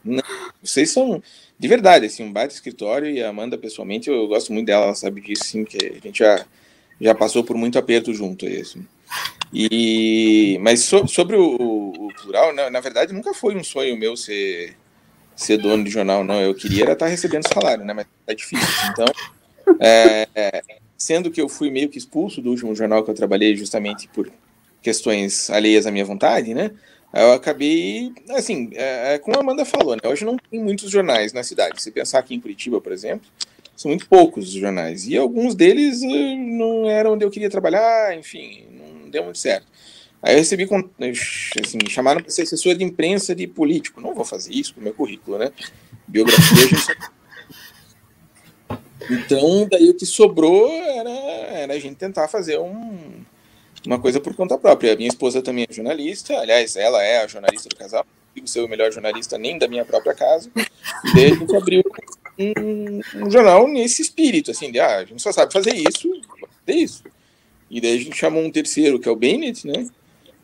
[0.04, 0.24] Não,
[0.64, 1.22] vocês são
[1.60, 4.96] de verdade assim um baita escritório e a Amanda pessoalmente eu gosto muito dela, ela
[4.96, 6.46] sabe disso sim, que a gente já
[7.00, 8.86] já passou por muito aperto junto aí, assim.
[9.54, 11.56] E mas so, sobre o,
[11.98, 14.76] o, plural, na, na, verdade nunca foi um sonho meu ser
[15.36, 16.42] ser dono de jornal, não.
[16.42, 17.94] Eu queria era estar recebendo salário, né?
[17.94, 18.68] Mas é difícil.
[18.92, 19.06] Então,
[19.80, 20.64] é, é,
[20.98, 24.30] sendo que eu fui meio que expulso do último jornal que eu trabalhei justamente por
[24.82, 26.72] questões alheias à minha vontade, né?
[27.14, 30.02] Eu acabei, assim, é, é, como a Amanda falou, né?
[30.06, 31.82] Hoje não tem muitos jornais na cidade.
[31.82, 33.28] Se pensar aqui em Curitiba, por exemplo,
[33.76, 35.08] são muito poucos os jornais.
[35.08, 39.66] E alguns deles eh, não eram onde eu queria trabalhar, enfim, não deu muito certo.
[40.22, 40.68] Aí eu recebi,
[41.64, 44.02] assim, chamaram para ser assessor de imprensa de político.
[44.02, 45.52] Não vou fazer isso com o meu currículo, né?
[46.06, 46.96] Biografia,
[49.10, 53.24] Então, daí o que sobrou era, era a gente tentar fazer um,
[53.86, 54.94] uma coisa por conta própria.
[54.94, 58.06] A minha esposa também é jornalista, aliás, ela é a jornalista do casal,
[58.36, 60.50] não ser o melhor jornalista nem da minha própria casa.
[60.56, 61.84] E daí a gente abriu
[62.38, 66.10] um, um, jornal nesse espírito, assim, de ah, a gente só sabe fazer isso,
[66.66, 67.04] fazer isso.
[67.70, 69.88] E daí a gente chamou um terceiro, que é o Bennett, né?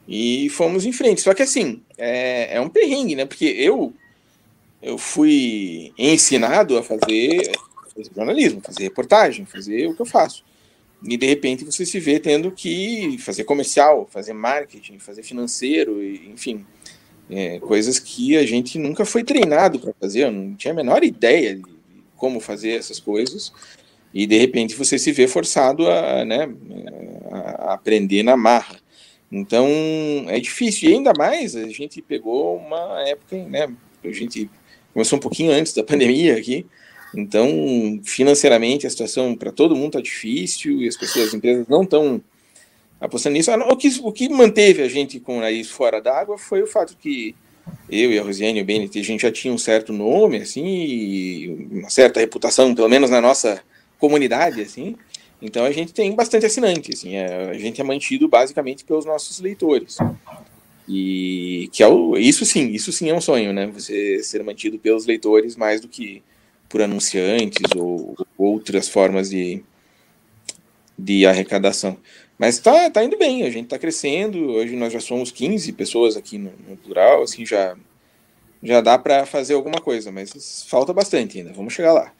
[0.07, 1.21] E fomos em frente.
[1.21, 3.25] Só que assim, é, é um perrengue, né?
[3.25, 3.91] Porque eu,
[4.81, 7.51] eu fui ensinado a fazer,
[7.83, 10.43] fazer jornalismo, fazer reportagem, fazer o que eu faço
[11.07, 16.65] e de repente você se vê tendo que fazer comercial, fazer marketing, fazer financeiro, enfim,
[17.29, 21.03] é, coisas que a gente nunca foi treinado para fazer, eu não tinha a menor
[21.03, 21.63] ideia de
[22.15, 23.53] como fazer essas coisas,
[24.13, 26.49] e de repente você se vê forçado a, né,
[27.31, 28.77] a aprender na marra.
[29.31, 29.67] Então
[30.27, 33.67] é difícil, e ainda mais a gente pegou uma época, né,
[34.03, 34.49] a gente
[34.93, 36.65] começou um pouquinho antes da pandemia aqui,
[37.15, 41.83] então, financeiramente, a situação para todo mundo está difícil e as pessoas, as empresas não
[41.83, 42.21] estão
[42.99, 43.51] apostando nisso.
[43.51, 46.67] Ah, o que, o que manteve a gente com o nariz fora d'água foi o
[46.67, 47.35] fato que
[47.89, 51.67] eu e a Rosiane e o Bennett, a gente já tinha um certo nome, assim,
[51.71, 53.61] uma certa reputação, pelo menos na nossa
[53.97, 54.95] comunidade, assim.
[55.41, 59.39] Então a gente tem bastante assinante, assim, é, a gente é mantido basicamente pelos nossos
[59.39, 59.97] leitores.
[60.87, 63.65] E que é o, isso sim, isso sim é um sonho, né?
[63.67, 66.21] Você ser mantido pelos leitores mais do que
[66.69, 69.63] por anunciantes ou outras formas de,
[70.97, 71.97] de arrecadação.
[72.37, 74.51] Mas tá, tá indo bem, a gente tá crescendo.
[74.51, 77.75] Hoje nós já somos 15 pessoas aqui no, no plural, assim, já,
[78.61, 81.53] já dá para fazer alguma coisa, mas falta bastante ainda.
[81.53, 82.11] Vamos chegar lá.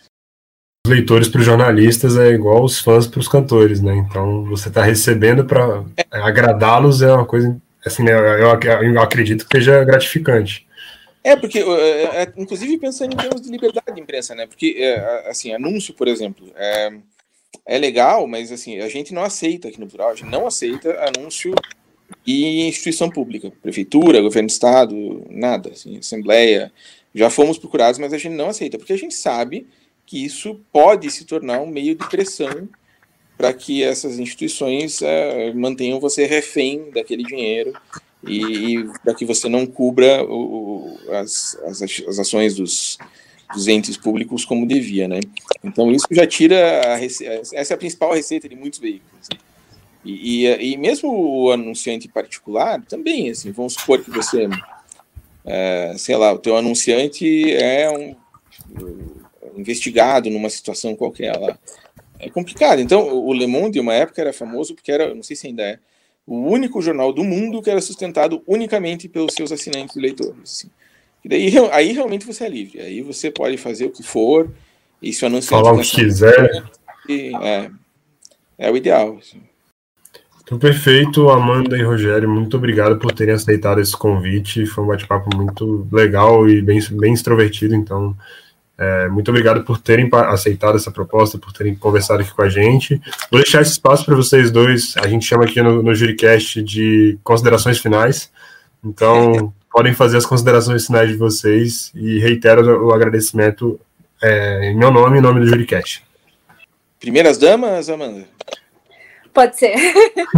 [0.86, 3.96] Os leitores para os jornalistas é igual os fãs para os cantores, né?
[3.98, 8.12] Então você está recebendo para agradá-los é uma coisa assim, né?
[8.14, 10.65] eu, eu acredito que seja gratificante.
[11.26, 14.46] É, porque, é, é, inclusive pensando em termos de liberdade de imprensa, né?
[14.46, 16.94] Porque, é, assim, anúncio, por exemplo, é,
[17.66, 20.96] é legal, mas assim, a gente não aceita aqui no plural, a gente não aceita
[21.04, 21.56] anúncio
[22.28, 26.72] e instituição pública, prefeitura, governo do estado, nada, assim, assembleia.
[27.16, 29.66] Já fomos procurados, mas a gente não aceita, porque a gente sabe
[30.06, 32.70] que isso pode se tornar um meio de pressão
[33.36, 37.74] para que essas instituições é, mantenham você refém daquele dinheiro
[38.28, 42.98] e, e para que você não cubra o, as, as, as ações dos,
[43.54, 45.20] dos entes públicos como devia, né?
[45.64, 46.56] Então isso já tira
[46.96, 49.28] a essa é a principal receita de muitos veículos.
[49.32, 49.38] Né?
[50.04, 54.48] E, e, e, mesmo o anunciante particular também, assim, vamos supor que você,
[55.44, 58.16] é, sei lá, o teu anunciante é um
[59.58, 61.58] investigado numa situação qualquer lá.
[62.20, 62.80] É complicado.
[62.80, 65.80] Então, o Le Monde, uma época, era famoso porque era, não sei se ainda é,
[66.26, 70.36] o único jornal do mundo que era sustentado unicamente pelos seus assinantes e leitores.
[70.44, 70.70] Assim.
[71.24, 72.82] E daí, aí realmente você é livre.
[72.82, 74.52] Aí você pode fazer o que for.
[75.02, 76.64] E se o anunciante Falar o que quiser.
[77.10, 77.70] é,
[78.58, 79.18] é o ideal.
[79.20, 79.42] Assim.
[80.44, 84.68] Então, perfeito, Amanda e Rogério, muito obrigado por terem aceitado esse convite.
[84.68, 87.74] Foi um bate-papo muito legal e bem, bem extrovertido.
[87.74, 88.16] Então,
[88.78, 93.02] é, muito obrigado por terem aceitado essa proposta, por terem conversado aqui com a gente.
[93.32, 94.96] Vou deixar esse espaço para vocês dois.
[94.98, 98.32] A gente chama aqui no, no Juricast de considerações finais.
[98.84, 103.80] Então, podem fazer as considerações finais de vocês e reitero o agradecimento
[104.22, 106.04] é, em meu nome e em nome do Juricast.
[107.00, 108.28] Primeiras damas, Amanda?
[109.34, 109.76] Pode ser.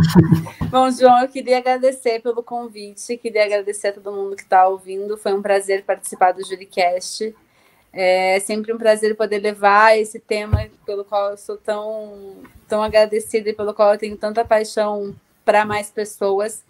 [0.69, 5.17] Bom, João, eu queria agradecer pelo convite, queria agradecer a todo mundo que está ouvindo.
[5.17, 7.33] Foi um prazer participar do Juricast.
[7.99, 13.49] É sempre um prazer poder levar esse tema pelo qual eu sou tão, tão agradecida
[13.49, 16.63] e pelo qual eu tenho tanta paixão para mais pessoas.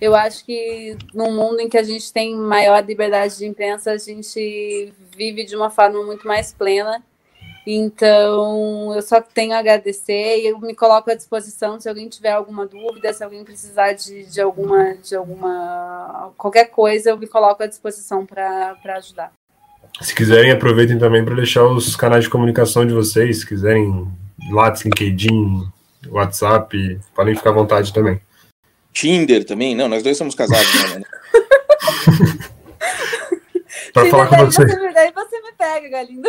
[0.00, 3.98] Eu acho que num mundo em que a gente tem maior liberdade de imprensa, a
[3.98, 7.04] gente vive de uma forma muito mais plena.
[7.66, 12.32] Então, eu só tenho a agradecer e eu me coloco à disposição se alguém tiver
[12.32, 17.62] alguma dúvida, se alguém precisar de, de alguma de alguma qualquer coisa, eu me coloco
[17.62, 19.39] à disposição para ajudar.
[20.00, 24.08] Se quiserem, aproveitem também para deixar os canais de comunicação de vocês, se quiserem,
[24.50, 25.68] Lattes, LinkedIn,
[26.08, 28.20] WhatsApp, podem ficar à vontade também.
[28.92, 29.74] Tinder também?
[29.74, 31.02] Não, nós dois somos casados, né?
[33.92, 34.64] Pra falar com você.
[34.64, 34.92] você.
[34.92, 36.28] Daí você me pega, Galindo.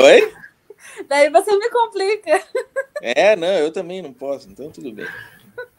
[0.00, 0.32] Oi?
[1.08, 2.42] Daí você me complica.
[3.02, 5.06] É, não, eu também não posso, então tudo bem.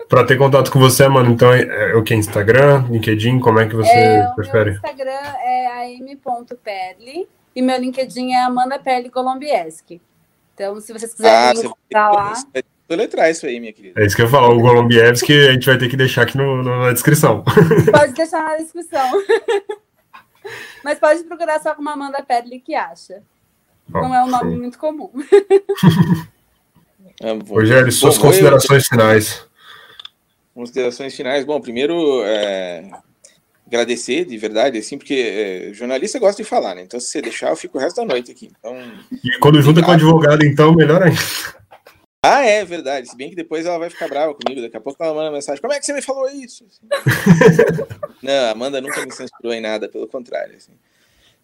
[0.09, 2.15] Para ter contato com você, mano, então é, é o que?
[2.15, 4.71] Instagram, LinkedIn, como é que você é, prefere?
[4.71, 10.01] Meu Instagram é am.perli e meu LinkedIn é Amanda Perli Golombieski.
[10.53, 12.33] Então, se vocês quiserem ah, encontrar lá.
[12.89, 14.01] Soletrar isso aí, minha querida.
[14.01, 16.37] É isso que eu ia falar, o Golombievski a gente vai ter que deixar aqui
[16.37, 17.43] no, no, na descrição.
[17.91, 19.11] Pode deixar na descrição.
[20.83, 23.21] Mas pode procurar só com Amanda Perli que acha.
[23.89, 24.57] Bom, Não é um nome sim.
[24.57, 25.11] muito comum.
[27.19, 28.89] É, Rogério, suas bom, considerações eu...
[28.89, 29.46] finais.
[30.57, 31.45] Considerações finais.
[31.45, 32.89] Bom, primeiro, é...
[33.67, 36.81] agradecer de verdade, assim, porque é, jornalista gosta de falar, né?
[36.81, 38.51] Então, se você deixar, eu fico o resto da noite aqui.
[38.57, 38.75] Então,
[39.23, 41.19] e quando junta com advogado, então, melhor ainda.
[42.23, 43.07] Ah, é verdade.
[43.07, 44.59] Se bem que depois ela vai ficar brava comigo.
[44.59, 46.65] Daqui a pouco ela manda mensagem: Como é que você me falou isso?
[48.23, 50.55] Não, a Amanda nunca me censurou em nada, pelo contrário.
[50.55, 50.71] Assim.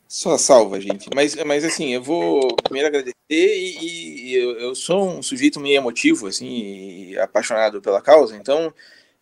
[0.07, 1.07] Só salva, gente.
[1.13, 5.77] Mas, mas assim, eu vou primeiro agradecer e, e eu, eu, sou um sujeito meio
[5.77, 8.73] emotivo, assim, apaixonado pela causa, então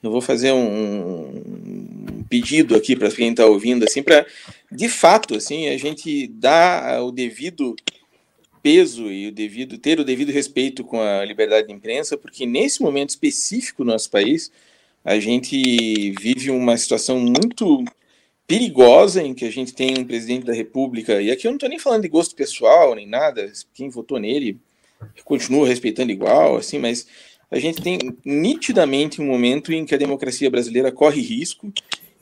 [0.02, 4.26] eu vou fazer um, pedido aqui para quem está ouvindo, assim, para
[4.72, 7.76] de fato, assim, a gente dar o devido
[8.64, 12.82] peso e o devido ter o devido respeito com a liberdade de imprensa, porque nesse
[12.82, 14.52] momento específico do nosso país
[15.04, 17.84] a gente vive uma situação muito
[18.48, 21.70] perigosa em que a gente tem um presidente da República e aqui eu não estou
[21.70, 24.60] nem falando de gosto pessoal nem nada, quem votou nele
[25.26, 27.08] continua respeitando igual, assim, mas
[27.52, 31.72] a gente tem nitidamente um momento em que a democracia brasileira corre risco,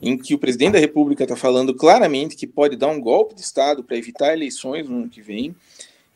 [0.02, 3.40] em que o presidente da República está falando claramente que pode dar um golpe de
[3.40, 5.54] Estado para evitar eleições no ano que vem,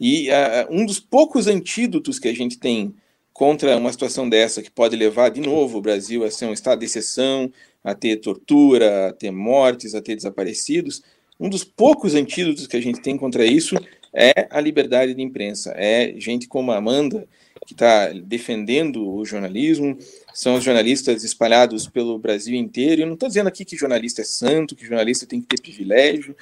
[0.00, 0.34] e uh,
[0.70, 2.92] um dos poucos antídotos que a gente tem
[3.32, 6.80] contra uma situação dessa, que pode levar de novo o Brasil a ser um estado
[6.80, 7.52] de exceção,
[7.82, 11.02] a ter tortura, a ter mortes, a ter desaparecidos,
[11.38, 13.76] um dos poucos antídotos que a gente tem contra isso
[14.12, 15.74] é a liberdade de imprensa.
[15.76, 17.26] É gente como a Amanda
[17.66, 19.96] que está defendendo o jornalismo,
[20.32, 23.02] são os jornalistas espalhados pelo Brasil inteiro.
[23.02, 26.36] Eu não estou dizendo aqui que jornalista é santo, que jornalista tem que ter privilégio,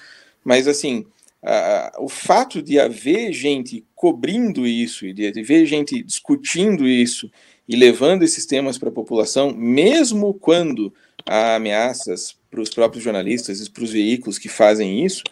[0.44, 1.06] mas assim,
[1.42, 7.30] a, o fato de haver gente cobrindo isso, de haver gente discutindo isso
[7.68, 10.92] e levando esses temas para a população, mesmo quando
[11.26, 15.22] há ameaças para os próprios jornalistas e para os veículos que fazem isso,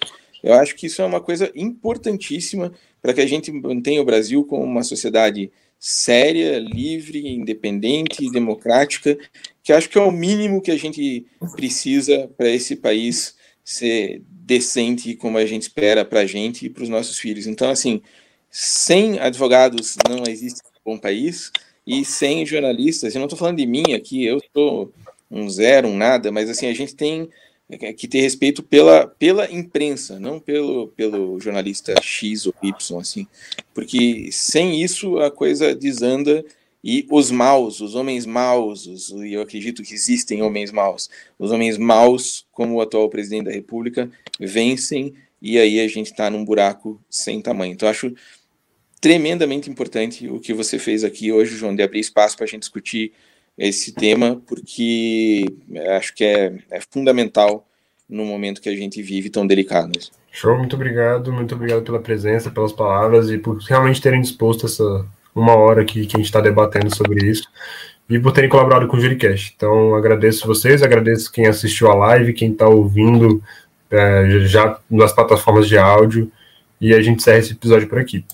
[0.42, 2.72] eu acho que isso é uma coisa importantíssima
[3.02, 5.50] para que a gente mantenha o Brasil como uma sociedade
[5.80, 9.18] séria, livre, independente e democrática,
[9.62, 11.26] que acho que é o mínimo que a gente
[11.56, 16.82] precisa para esse país ser decente como a gente espera para a gente e para
[16.82, 17.46] os nossos filhos.
[17.46, 18.02] Então, assim,
[18.50, 21.50] sem advogados não existe um bom país
[21.86, 24.92] e sem jornalistas, eu não estou falando de mim aqui, eu estou
[25.30, 27.30] um zero, um nada, mas assim, a gente tem
[27.78, 33.26] que ter respeito pela, pela imprensa, não pelo, pelo jornalista X ou Y, assim,
[33.72, 36.44] porque sem isso a coisa desanda
[36.82, 41.52] e os maus, os homens maus, os, e eu acredito que existem homens maus, os
[41.52, 46.44] homens maus, como o atual presidente da República, vencem e aí a gente está num
[46.44, 47.72] buraco sem tamanho.
[47.72, 48.14] Então acho
[49.00, 52.60] tremendamente importante o que você fez aqui hoje, João, de abrir espaço para a gente
[52.60, 53.12] discutir
[53.60, 55.44] esse tema, porque
[55.96, 57.66] acho que é, é fundamental
[58.08, 59.92] no momento que a gente vive tão delicado.
[60.32, 65.06] Show, muito obrigado, muito obrigado pela presença, pelas palavras e por realmente terem disposto essa
[65.34, 67.48] uma hora aqui que a gente está debatendo sobre isso
[68.08, 69.52] e por terem colaborado com o Juricast.
[69.54, 73.42] Então, agradeço vocês, agradeço quem assistiu a live, quem está ouvindo
[73.90, 76.32] é, já nas plataformas de áudio
[76.80, 78.24] e a gente encerra esse episódio por aqui.